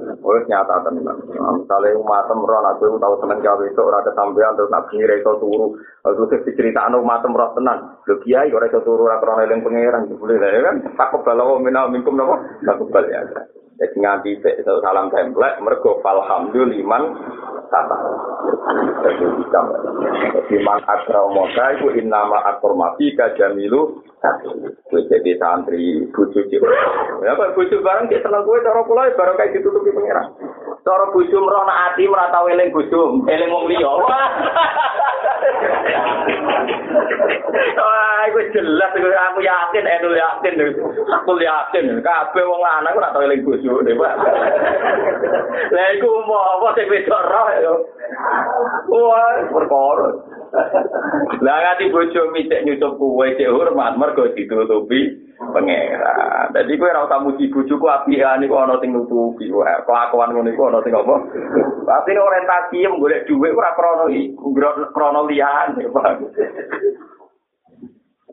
[0.00, 1.16] Wes nyata tenan.
[1.60, 5.76] Misale umat ron aku tau temen gawe itu ora kesampean terus nak bengi iso turu.
[6.08, 7.78] Aku sing diceritakno umat ron tenan.
[8.08, 10.76] Lho kiai ora iso turu ora krana eling pangeran boleh kan.
[10.96, 12.40] Takut kalau minal minkum napa?
[12.64, 13.20] Takut ya.
[13.80, 14.30] Jadi nganti
[14.84, 17.16] salam template mergo falhamduliman
[17.72, 17.96] tata.
[20.36, 26.60] Jadi man akramoka itu innama akromati kajamilu Gue jadi santri bujuk cik.
[27.24, 30.28] Ya kok bujuk bareng cik seneng gue cara pula bareng kayak ditutupi pengiran.
[30.84, 33.92] Cara bujuk merona hati merata weling bujuk, eling wong liya.
[37.80, 40.54] Wah, gue jelas gue aku yakin, Edul yakin,
[41.08, 44.14] aku yakin, kabeh wong lanang ora tau eling deh, Pak.
[45.72, 47.72] Lah iku mau apa wedok roh ya.
[48.92, 50.39] Wah, perkara.
[51.40, 56.50] Lah ngati bojo micek nyucup kuwe cek hormat mergo ditutupi pangeran.
[56.50, 59.46] Dadi kowe ora usah muji bojoku apian iku ana sing nutupi.
[59.48, 61.14] Kelakuan ngono iku ana sing apa?
[61.86, 64.50] Pasti orientasi yang golek dhuwit ora krana iku,
[64.92, 66.18] krana liyane, Pak.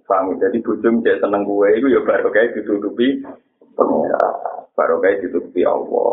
[0.08, 3.22] Paham, jadi bojo micek seneng kuwe iku ya baru kayak ditutupi
[3.78, 4.34] pangeran.
[4.74, 6.12] Baru kayak ditutupi Allah.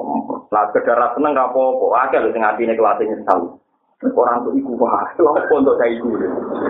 [0.52, 3.64] Lah sekedar seneng gak apa-apa, akeh sing atine kelasnya nyesal.
[4.12, 6.12] Orang tuh iku wah apa untuk saya iku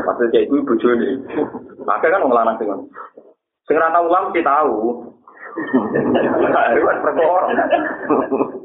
[0.06, 1.10] pasti saya iku ibu joni
[1.82, 2.68] maka kan ngelarang sing
[3.66, 5.02] sing rata ulang sih tahu
[6.74, 7.42] itu kan perkor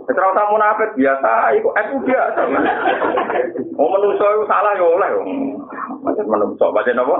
[0.09, 2.41] Terus kamu nafet biasa, itu aku biasa.
[3.77, 5.11] Oh menungso itu salah ya oleh.
[6.01, 7.17] Macam menungso, baca apa?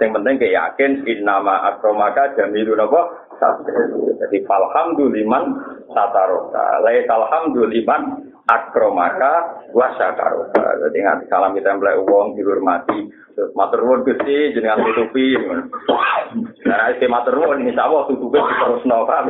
[0.00, 3.28] Yang penting kayak yakin, in nama akromaka jamilu apa?
[4.20, 5.44] Jadi falhamduliman
[5.88, 6.84] sataroka.
[6.84, 10.64] Lai alhamduliman akromaka wasyakaroka.
[10.86, 13.08] Jadi nganti salam kita mulai uang dihormati.
[13.34, 15.38] Terus matur nuwun Gusti jenengan tutupi.
[16.66, 19.24] Nah, isi matur nuwun insya Allah tutupi terus nova.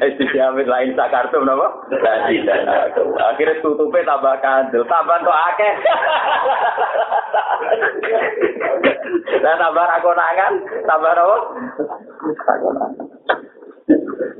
[0.00, 1.68] Isi jamin lain sakartu napa?
[1.90, 2.46] Tadi
[3.18, 5.72] akhirnya tutupi tambah kandel, tambah tuh akeh.
[9.42, 10.52] Dan tambah rakonangan,
[10.86, 11.36] tambah napa?
[12.46, 13.09] Rakonangan.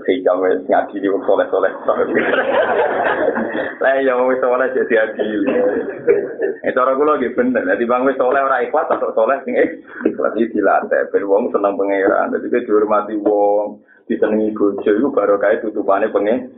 [0.04, 1.72] Sehingga wis ngaji di wong soleh soleh.
[3.82, 5.40] Lah ya wong soleh jadi adil
[6.60, 7.62] itu orang gue lagi bener.
[7.64, 11.08] Jadi bang wis soleh orang ikhlas atau soleh sing ikhlas ini dilatih.
[11.12, 12.32] Ben wong seneng pangeran.
[12.36, 16.50] Jadi kita dihormati wong disenengi bojo itu baru kayak tutupannya pengen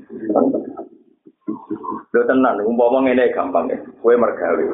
[2.12, 3.78] Lo tenan, umpama ngene gampang ya.
[4.04, 4.68] Kue mergawe.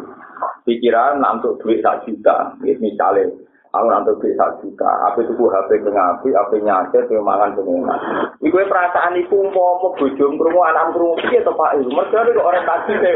[0.67, 3.31] Pikiran untuk duit sak juta, misalnya
[3.79, 7.99] Aku nanti bisa juta, apa itu HP ke ngapi, apa nyacet, apa mangan ke enak.
[8.43, 11.79] Iku perasaan itu mau mau bujum kerungu anak kerungu iya tuh pak.
[11.79, 13.15] Mereka itu orang tadi deh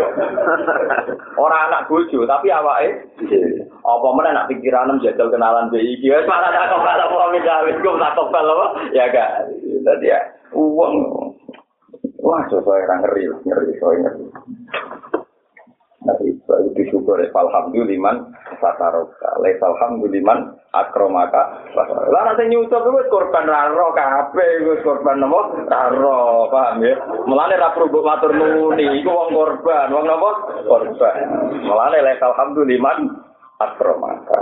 [1.34, 2.94] Orang anak buju, tapi awak eh.
[3.82, 8.14] Apa mana nak pikiran jajal kenalan BI, ya malah tak kebal apa misalnya, gue tak
[8.14, 9.30] apa, ya gak.
[9.82, 10.18] Jadi ya
[10.54, 10.94] uang.
[12.22, 14.24] Wah, sesuai ngeri, ngeri, sesuai ngeri.
[16.02, 18.26] Nabi itu disyukur ya alhamdulillah
[18.58, 21.62] fataroka le alhamdulillah akromaka
[22.10, 25.54] lah nanti nyusup itu korban raro kape itu korban nopo?
[25.70, 26.98] Raro paham ya?
[27.28, 29.94] Melane rapur buk matur nuni itu wong korban.
[29.94, 30.30] Wong nopo?
[30.66, 31.16] Korban.
[31.62, 32.96] Melane le alhamdulillah
[33.62, 34.40] akromaka.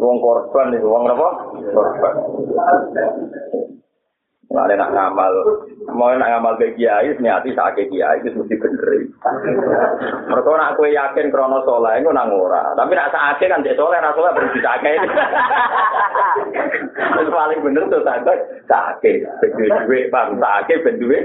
[0.00, 1.28] Wong korban itu wong nopo?
[1.60, 2.14] Korban
[4.52, 5.32] Nah, nak ngamal,
[5.96, 8.84] mau nak ngamal ke kiai, niati sakit kiai itu mesti bener.
[10.28, 12.76] Mereka nak kue yakin krono soleh, itu nang ora.
[12.76, 14.98] Tapi nak sakit kan dia soleh, nak soleh berarti sakit.
[17.12, 18.38] Itu paling bener tuh sakit,
[18.68, 19.16] sakit.
[19.40, 21.18] Beduwe duwe, bang sakit beduwe.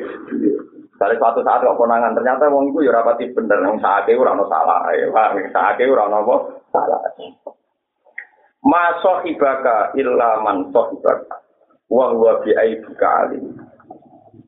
[0.97, 4.47] Dari suatu saat kok konangan ternyata wong iku ya rapati bener, wong sakit ora ono
[4.47, 6.35] salah, ya paham, sakit ora ono apa
[6.71, 6.99] salah.
[8.63, 11.46] Masohibaka illa man sohibaka.
[11.89, 13.55] Wa huwa bi aibika alim.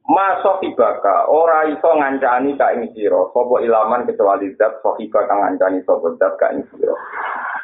[0.10, 5.86] Masuk ibaka ora iso ngancani ka ing sira sapa ilaman kecuali zat sahiba kang ngancani
[5.86, 6.96] sapa zat ka ing sira.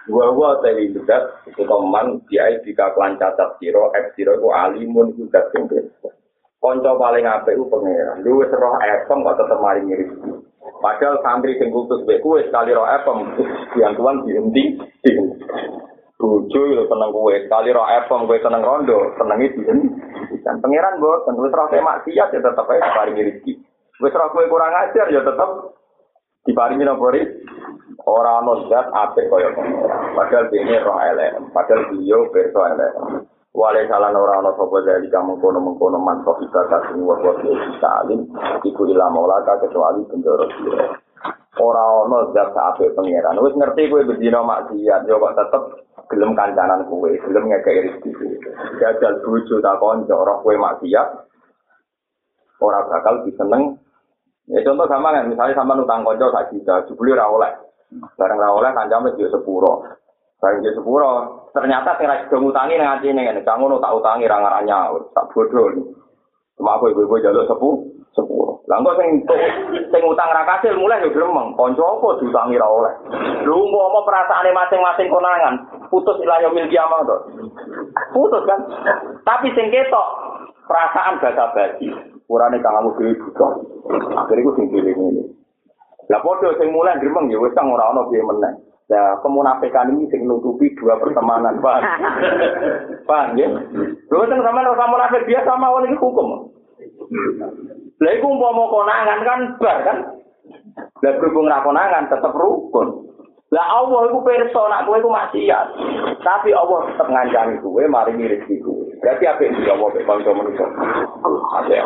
[0.06, 1.26] Wa huwa tawi zat
[1.90, 5.66] man bi aibika lan cacat sira ek sira ku alimun ku zat sing
[6.62, 8.22] kanca paling apik ku pangeran.
[8.26, 10.10] Lu wis roh efem kok tetep mari mirip
[10.82, 13.18] padahal santri sing kultus mek kuwi sekali roh efem
[13.78, 14.82] yang tuan diunting
[16.26, 17.36] bojo yo seneng kowe.
[17.46, 19.62] Kali ro epom kowe seneng rondo seneng iki
[20.42, 23.54] dan pangeran bos kan wis ro maksiat ya tetep ae diparingi rezeki.
[24.02, 25.50] Wis ro kowe kurang ajar ya tetep
[26.50, 27.22] diparingi nopo ri?
[28.06, 30.02] Ora ono zat kaya pangeran.
[30.18, 32.92] Padahal dene ro elek padahal beliau perso elek.
[33.56, 37.34] Wale salah ora ono sapa dari kamu kono mengkono man kok kita kasih wa wa
[37.80, 38.28] salim
[38.68, 40.92] iku ila maulaka kecuali pendoro sira
[41.56, 45.64] ora ono zat apik pangeran wis ngerti kowe bedino maksiat yo kok tetep
[46.10, 48.38] gelem kancanan kue, gelem ngekei rezeki kue.
[48.78, 51.08] Jajal bojo tak konco, roh kue maksiat,
[52.62, 53.78] ora bakal diseneng.
[54.46, 57.52] Ya contoh sama kan, misalnya sama nutang konco sak juta, jubli ora oleh.
[58.18, 59.82] Bareng ora oleh kancame dia sepuro.
[60.38, 64.30] Bareng dia sepuro, ternyata sing ra sido ngutangi nang atine ngene, kamu nu tak utangi
[64.30, 65.74] ra ngaranya, tak bodoh.
[66.56, 67.76] Cuma aku ibu-ibu jaluk sepuh,
[68.16, 68.55] sepuluh.
[68.66, 69.10] Lah kok sing
[69.94, 71.54] sing utang ra kasil mulai yo gremeng.
[71.54, 72.94] Kanca apa diutangi ra oleh.
[73.46, 75.54] Lho mau perasaane masing-masing konangan,
[75.94, 77.18] putus ilah yo mil kiamat to.
[78.10, 78.60] Putus kan.
[79.22, 80.08] Tapi sing ketok
[80.66, 81.94] perasaan basa basi.
[82.26, 83.52] Urane kamu dhewe butuh.
[84.18, 85.24] Akhire ku sing dhewe ngene.
[86.10, 88.54] Lah padha sing mulai gremeng yo wis kang ora ono piye meneh.
[88.86, 91.82] Ya, kemunafikan ini sing nutupi dua pertemanan, Pak.
[93.10, 93.50] Pak, ya.
[94.14, 96.54] Lho, sing sama sama munafik biasa mawon iki hukum.
[98.04, 99.98] Lah iku umpama konangan kan bar kan.
[101.00, 103.08] Lah berhubung ra konangan tetep rukun.
[103.56, 105.68] Lah Allah iku pirsa nak kowe iku maksiat.
[106.20, 108.84] Tapi Allah tetep ngancani kowe mari rezeki kowe.
[109.00, 110.66] Berarti apik iki Allah mek bangsa manusa.
[111.64, 111.80] Ada.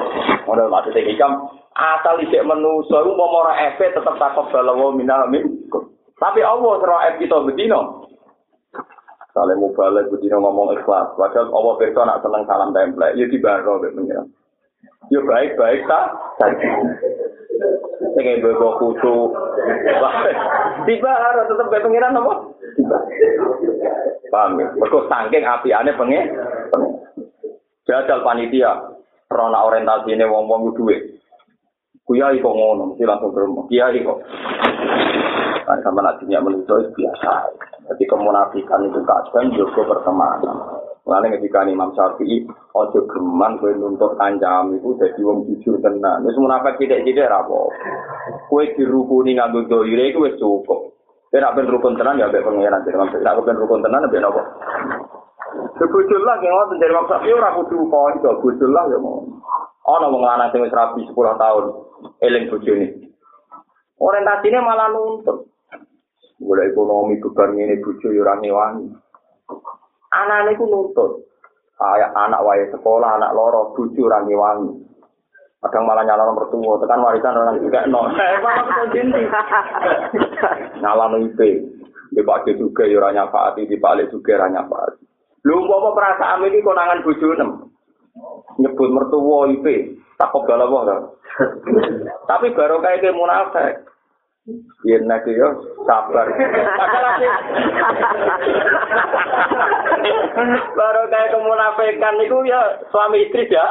[0.50, 1.46] Ora mate iki kam
[1.78, 5.46] asal isik manusa iku umpama ora efe tetep takok balawa minal min.
[6.18, 8.10] Tapi Allah ora ef kita bedino.
[9.30, 11.14] Sale mubalek bedino ngomong ikhlas.
[11.14, 13.14] Padahal Allah pirsa nak seneng salam template.
[13.14, 14.26] Ya dibaro mek pengiran.
[15.10, 16.06] Yo baik-baik tak?
[18.14, 19.34] Sing ibu bawa kutu.
[20.86, 22.34] Tiba harus tetap kayak pengiran apa?
[22.78, 22.98] Tiba.
[24.30, 24.68] Paham ya?
[24.78, 26.26] Mereka saking api aneh pengen.
[27.90, 28.96] Jajal panitia.
[29.30, 31.22] Rona orientasi ini wong-wong duit.
[32.02, 33.70] Kuyai kok ngono, mesti langsung ke rumah.
[33.70, 34.18] Kiai kok.
[35.70, 37.34] Nah, sama nantinya menuju biasa.
[37.86, 40.79] Jadi kemunafikan itu kadang juga pertemanan.
[41.10, 42.46] Lalu ketika Imam Syafi'i,
[42.78, 46.22] ojo geman kue nuntut kancam itu jadi wong jujur tenan.
[46.22, 47.74] Wis munafik tidak-tidak rapo.
[48.46, 50.94] Kue dirukuni nganggo doire itu wis cukup.
[51.34, 53.26] Kue nak ben rukun tenan ya ambek pangeran jadi Imam Syafi'i.
[53.26, 54.42] Nak ben rukun tenan ambek nopo.
[55.82, 59.26] Sebujul lah yang ngoten dari Imam Syafi'i ora kudu kanca, bujul lah ya mau.
[59.90, 61.66] Ana wong lanang sing wis rapi 10 tahun
[62.22, 62.88] eling bojone.
[63.98, 65.50] Orientasinya malah nuntut.
[66.40, 68.88] Mulai ekonomi beban ini bojo ya ora ngewangi.
[70.14, 71.26] Anak itu nuntut.
[71.80, 74.74] Kayak anak wae sekolah, anak loro, bucu orang ngewangi.
[75.60, 78.08] Kadang malah nyala nomor tua, tekan warisan orang juga no.
[78.16, 78.40] Eh,
[78.96, 81.40] kita Nyala no IP.
[82.10, 85.04] Di Pak juga ya orang nyafaati, di balik juga orang nyafaati.
[85.48, 87.52] Lu mau perasaan ini konangan bucu nem.
[88.60, 89.68] Nyebut mertua IP.
[90.20, 90.84] Takut galau
[92.30, 93.88] Tapi baru kayak munafik.
[94.88, 95.50] Yen nek yo
[95.84, 96.26] sabar.
[100.74, 103.68] Baru kayak kemunafikan niku ya suami istri ya.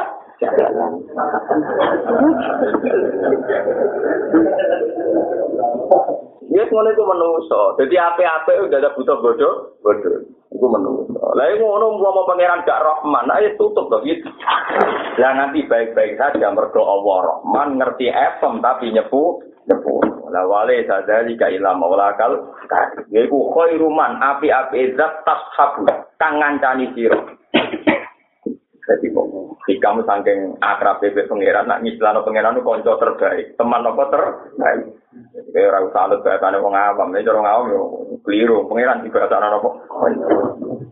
[6.49, 7.61] Ya ngono iku menungso.
[7.75, 10.17] Dadi ape-ape udah ada butuh bodoh, bodoh.
[10.49, 11.21] Iku menungso.
[11.35, 14.29] Lah iku ngono mau pangeran gak Rahman, ayo tutup to gitu.
[15.19, 20.08] Lah nanti baik-baik saja mergo Allah Rahman ngerti efem tapi nyepu nyepu.
[20.29, 22.53] Lah wale sadali ka ila maulakal.
[23.09, 25.89] Ya iku khairuman api-api zat tashabu
[26.21, 27.17] kang ngancani sira.
[28.89, 34.97] Jadi kamu saking akrab bebek pangeran nak ngislano pangeran itu konco terbaik, teman apa terbaik.
[35.53, 37.81] Kayak orang salut bahasanya wong awam, ini orang awam yo
[38.25, 39.69] keliru, pangeran di bahasanya apa?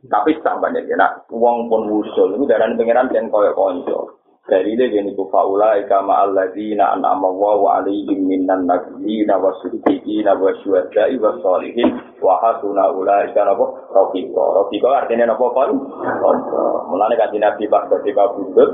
[0.08, 4.17] Tapi sampai ya, nak uang pun usul, itu darah pangeran dan koyok konco.
[4.48, 10.56] Dari dia gini ku faula ikama alladzina an'ama wa alaihim minan nabiyina wa siddiqina wa
[10.64, 14.44] syuhada'i wa hasuna ulaika napa rafiqa.
[14.56, 15.92] Rafiqa artinya napa kon?
[16.88, 18.72] Mulane kanjeng Nabi pas ketika bundut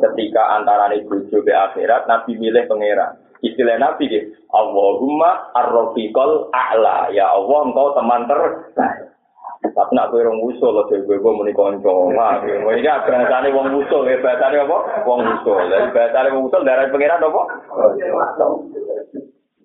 [0.00, 3.20] ketika antarane bojo be akhirat Nabi milih pangeran.
[3.44, 4.08] Istilah Nabi
[4.48, 7.12] Allahumma ar-rafiqal a'la.
[7.12, 9.19] Ya Allah engkau teman terbaik.
[9.60, 11.92] Tapi nak kowe wong usul lho dhewe kowe muni kanca.
[11.92, 14.78] Wah, kowe iki agrasane wong usul, ya bahasane apa?
[15.04, 15.60] Wong usul.
[15.68, 17.42] Lah bahasane wong usul darah pangeran apa?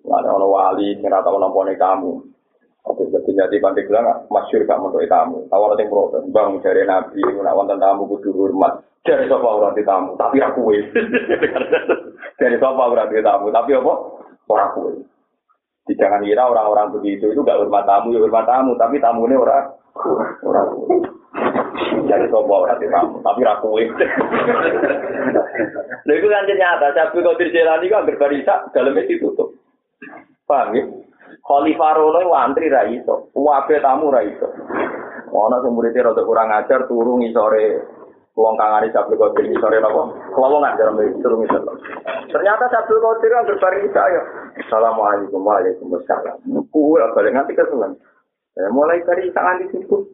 [0.06, 2.12] Ada orang wali sing ora tau nampone kamu.
[2.86, 5.42] Oke, jadi jadi pandai bilang, masyur gak mau tamu.
[5.50, 8.78] Awal ada yang protes, bang dari nabi, nak wonten tamu kudu hormat.
[9.02, 10.86] Dari sofa orang tamu, tapi aku wes.
[12.40, 13.94] dari sofa orang tamu, tapi apa?
[14.46, 15.02] Orang
[15.86, 15.94] kue.
[15.94, 19.70] Jangan kira orang-orang begitu itu gak hormat tamu, ya hormat tamu, tapi tamunya orang
[20.42, 20.68] Orang
[22.06, 23.82] Jadi sopo orang di tamu, tapi rakuwe.
[26.06, 29.54] Lha iku kan nyata, Sabtu Qadir Jailani kan berbarisa dalamnya ditutup.
[30.46, 30.82] Paham ya?
[31.42, 34.46] Khalifah Rono itu antri ra iso, wabe tamu ra iso.
[35.36, 37.82] Ana sing muridé rada kurang ajar turu ngisore
[38.36, 40.12] wong kangane Sabtu Qadir ngisore napa?
[40.36, 41.64] Kelowongan dalam turu ngisor.
[42.28, 44.22] Ternyata Sabtu Qadir kan berbarisa ya.
[44.60, 46.44] Assalamualaikum wabarakatuh.
[46.68, 47.96] Kuwi balik nganti keselan.
[48.56, 50.04] Ya, mulai dari tangan di situ.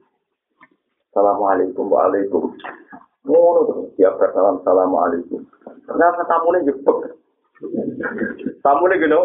[1.13, 2.55] Assalamualaikum waalaikum.
[3.23, 5.43] Ngono terus siap salam assalamualaikum.
[5.87, 6.99] Ternyata tamunya jepek.
[8.65, 9.21] Tamunya gini.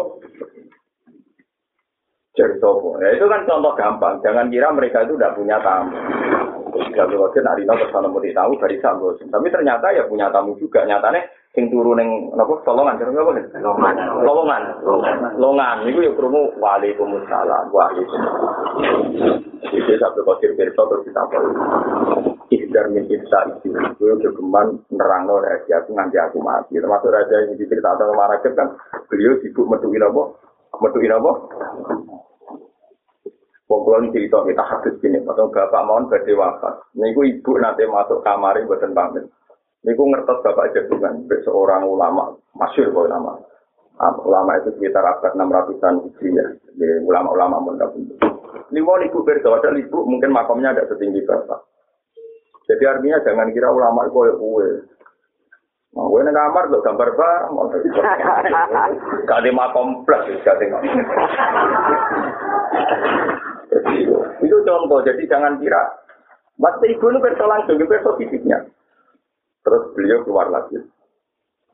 [2.38, 2.94] Jadi sopo.
[3.02, 4.22] Ya itu kan contoh gampang.
[4.22, 5.90] Jangan kira mereka itu tidak punya tamu.
[6.72, 9.16] Tiga gelosin, nari nol kesana mau ditahu, dari sambo.
[9.16, 11.24] Tapi ternyata ya punya tamu juga, nyatanya
[11.56, 14.62] sing turu ning nopo tolongan kan apa boleh tolongan tolongan
[15.34, 18.04] tolongan ya krungu wali pemusalah wali
[19.72, 21.50] itu satu kotir kerja terus kita perlu
[22.52, 26.80] ikhtiar mengikhtiar itu itu yang kegeman nerang lo rahasia aku nganti aku mati.
[26.80, 28.68] Termasuk raja yang diceritakan sama rakyat kan
[29.12, 30.22] beliau sibuk metuki apa
[30.80, 31.32] metuki apa
[33.68, 36.88] Pokoknya cerita kita hadis gini, atau bapak mohon badai wafat.
[36.96, 39.28] Ini ibu nanti masuk kamar buatan pamit.
[39.84, 43.36] Niku ngertos Bapak Jadungan, seorang ulama, masyur kok nama.
[44.24, 47.86] Ulama itu sekitar abad 600-an ya, di ulama-ulama Munda
[48.70, 51.60] Ini mau ibu berdoa, ibu mungkin makamnya ada setinggi Bapak.
[52.72, 54.70] Jadi artinya jangan kira ulama itu kayak kue.
[55.88, 57.64] Nah, gue kamar tuh gambar bareng, mau
[59.56, 60.84] makom plus, gak tengok.
[64.42, 65.82] Itu contoh, jadi jangan kira.
[66.58, 67.86] Pasti ibu itu berdoa langsung, itu
[68.18, 68.58] fisiknya.
[69.62, 70.80] Terus beliau keluar lagi.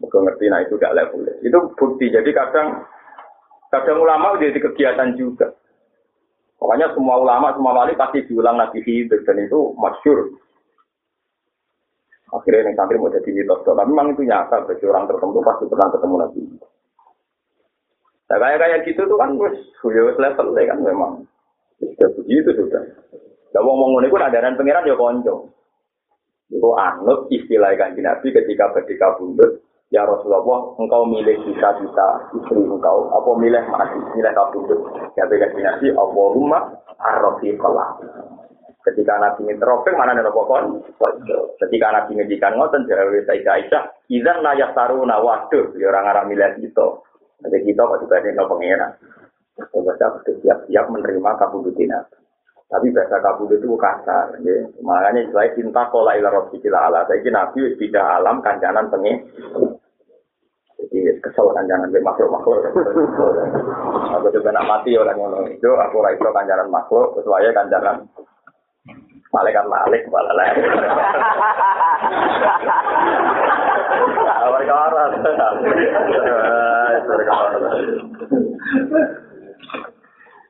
[0.03, 1.23] Mereka ngerti, nah itu gak level.
[1.41, 2.11] Itu bukti.
[2.11, 2.83] Jadi kadang
[3.71, 5.55] kadang ulama jadi kegiatan juga.
[6.59, 9.23] Pokoknya semua ulama, semua wali pasti diulang lagi hidup.
[9.23, 10.35] Dan itu masyur.
[12.35, 13.63] Akhirnya yang santri mau jadi mitos.
[13.63, 14.67] Tapi memang itu nyata.
[14.67, 16.41] Bagi orang tertentu pasti pernah ketemu lagi.
[18.25, 21.13] Nah kayak kayak gitu tuh kan wis wis level kan memang.
[21.93, 22.83] Sudah begitu sudah.
[23.53, 25.55] Gak mau ngomong ini pun ada pengiran ya konco.
[26.51, 29.63] Itu anut istilah kanji Nabi ketika ketika bundut.
[29.93, 33.15] Ya Rasulullah, engkau milih kita-kita istri engkau.
[33.15, 34.81] Apa milih mati, milih kau bundut.
[35.15, 36.59] Ya kanji Nabi, Allahumma
[36.99, 37.89] arrofiqallah.
[38.85, 40.85] Ketika Nabi ini teropeng, mana ada pokon?
[41.57, 43.83] Ketika Nabi ngedikan ngoten, jawa Sayyidah Aisyah,
[44.13, 46.87] izan layak taruna, waduh, ya orang-orang milih kita.
[47.49, 48.93] Jadi kita kok dibanding no pengeran.
[49.55, 50.07] Kita
[50.43, 52.25] siap-siap menerima kabudutin Nabi.
[52.75, 54.35] Tapi bahasa kabul itu kasar.
[54.43, 54.67] Ya.
[54.83, 57.07] Makanya selain cinta kola ila robbikil ala.
[57.07, 59.21] Saya nabi tidak alam kancanan pengen.
[60.75, 62.67] Jadi kesel kancanan be makhluk-makhluk.
[64.19, 65.71] Aku juga nak mati orang ngono itu.
[65.71, 67.15] Aku itu kancanan makhluk.
[67.21, 68.11] Kecuali kancanan
[69.31, 70.49] malaikat malik malah lah.
[74.35, 75.11] Awal kawaran.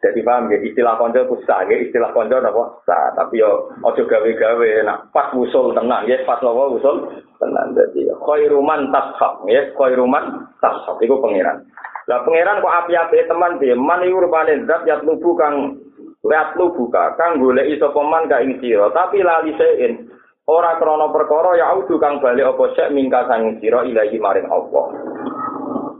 [0.04, 1.80] Jadi paham ya, istilah konco sah, ya.
[1.80, 3.16] istilah konco apa sah.
[3.16, 7.08] Tapi yo ojo gawe-gawe, nak pas usul tenang, ya pas apa usul
[7.40, 7.72] tenang.
[7.72, 11.64] Jadi khairuman tashab, ya khairuman tashab, itu pangeran.
[12.04, 15.80] Lah pangeran kok api-api teman dia, man itu rupanya zat yat lubu kang
[16.20, 18.60] lihat lubu kang golek iso peman ka ing
[18.92, 20.12] tapi lali sein.
[20.44, 24.92] Ora krana perkara ya audu kang bali apa sek mingka sang sira ilahi maring Allah.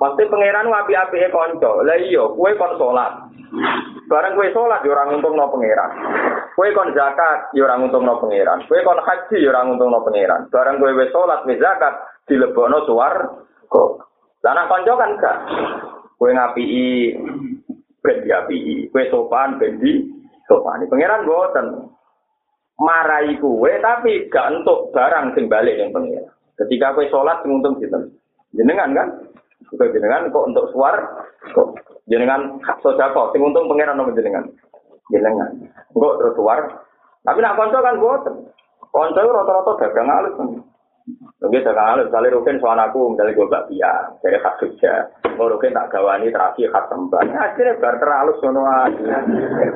[0.05, 1.81] Pasti pangeran api-api kanca.
[1.81, 3.33] Lah iya, kowe kon salat.
[4.05, 5.91] Barang kue sholat ya orang untung no pangeran.
[6.53, 8.61] Kue kon zakat ya orang untung no pangeran.
[8.69, 10.45] Kue kon haji ya orang untung no pangeran.
[10.53, 13.33] Barang kue wes sholat wes zakat dilebono suar
[13.73, 14.05] kok.
[14.45, 15.39] Lah konco kan gak.
[16.21, 17.17] Kue ngapii
[18.05, 18.93] ben diapii.
[18.93, 20.05] Kue sopan ben di
[20.45, 20.85] sopan.
[20.85, 21.67] Pangeran boten.
[22.77, 26.29] Marahi kue tapi gak untuk barang sing balik yang pangeran.
[26.61, 28.13] Ketika kue sholat untung gitu.
[28.53, 29.09] Jenengan kan?
[29.75, 30.95] Kue jenengan kok untuk suar
[31.55, 31.79] kok.
[32.05, 34.45] jenengan hak sodako, sing untung pengiran nomor jenengan.
[35.09, 35.51] Jenengan.
[35.97, 36.61] Enggak terus luar.
[37.25, 38.35] Tapi nak konco kan boten.
[38.93, 40.37] Konco rata-rata dagang alus.
[41.41, 45.13] Mungkin dagang alus, kali rukin soal aku, misalnya gue gak biar, dari hak Jogja.
[45.37, 47.21] Mau rukin tak gawani terakhir hak sembah.
[47.37, 48.65] Akhirnya bar terhalus sono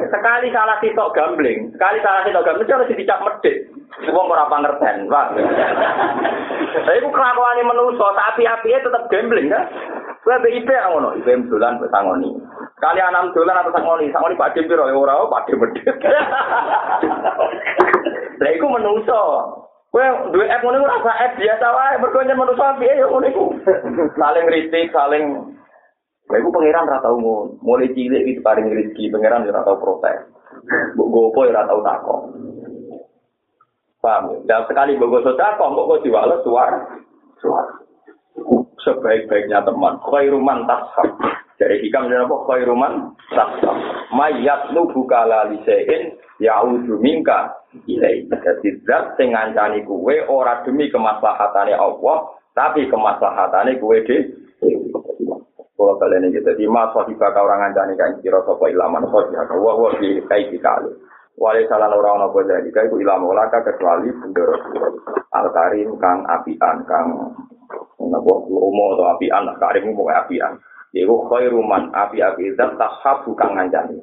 [0.08, 3.68] Sekali salah sitok gambling, sekali salah sitok gambling, harus dicap medit.
[4.08, 5.26] Wong ora pangerten, Pak.
[6.86, 9.64] Saya ku kelakuane manusa, tapi api tetap gambling kan.
[10.22, 12.28] Kowe BIP ngono, IP dolan mbok sangoni.
[12.78, 15.96] Kali anam dolan atau sangoni, sangoni Pak Dim piro ora Pak Dim medhit.
[18.38, 19.20] Lah iku menungso.
[19.88, 20.04] Kowe
[20.36, 23.44] duwe app ngono rasa app biasa wae, mergo nyen menungso piye ya ngono iku.
[24.20, 25.24] Saling kritik, saling
[26.28, 27.56] Lah iku pangeran ora tau ngono.
[27.64, 30.28] Mulai cilik iki paring rezeki, pangeran ora tau protes.
[30.92, 32.20] Mbok gopo ora tau takon.
[33.98, 34.46] Paham?
[34.46, 36.80] Dan sekali bogo sodako, kok diwales suara.
[37.42, 37.74] Suara.
[38.78, 39.98] sebaik-baiknya teman.
[40.00, 41.18] Khairuman tashab.
[41.58, 42.36] Dari hikam dan apa?
[42.46, 43.76] Khairuman tashab.
[44.14, 47.52] Mayat lu buka lalisein ya'udhu minka
[47.90, 48.24] ilai.
[48.30, 52.18] Jadi zat sing ngancani kue ora demi kemaslahatannya Allah,
[52.54, 54.16] tapi kemaslahatannya kue di
[55.78, 59.78] kalau kalian ini jadi mas wahibah kau orang ngancani kain kira sopo ilaman sosial wah
[59.78, 60.90] wah di kai dikali
[61.38, 64.58] wali salah orang nopo jadi kai ku ilam olaka kecuali bendera
[65.32, 67.32] al karim kang apian kang
[68.02, 70.58] napa lomo atau api anak karim mau api an
[70.90, 73.98] yaiku khairuman api api zat tahab kang ngancani.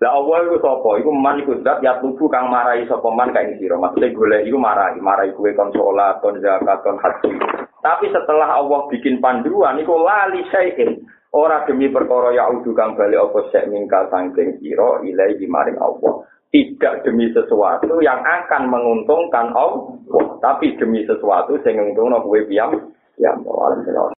[0.00, 0.96] Lah Allah itu sapa?
[0.96, 3.76] Iku man iku zat ya tubuh kang marahi sapa man kae sira.
[3.76, 7.36] Maksudnya golek iku marahi marahi kuwe kon salat kon zakat kon haji.
[7.84, 11.04] Tapi setelah Allah bikin panduan iku lali syai'in
[11.34, 16.26] ora demi perkara ya udu kang bali apa sek mingkal sangking sira ilahi maring Allah.
[16.50, 19.94] Tidak demi sesuatu yang akan menguntungkan Allah,
[20.42, 23.38] tapi demi sesuatu yang menguntungkan kue piam, ya,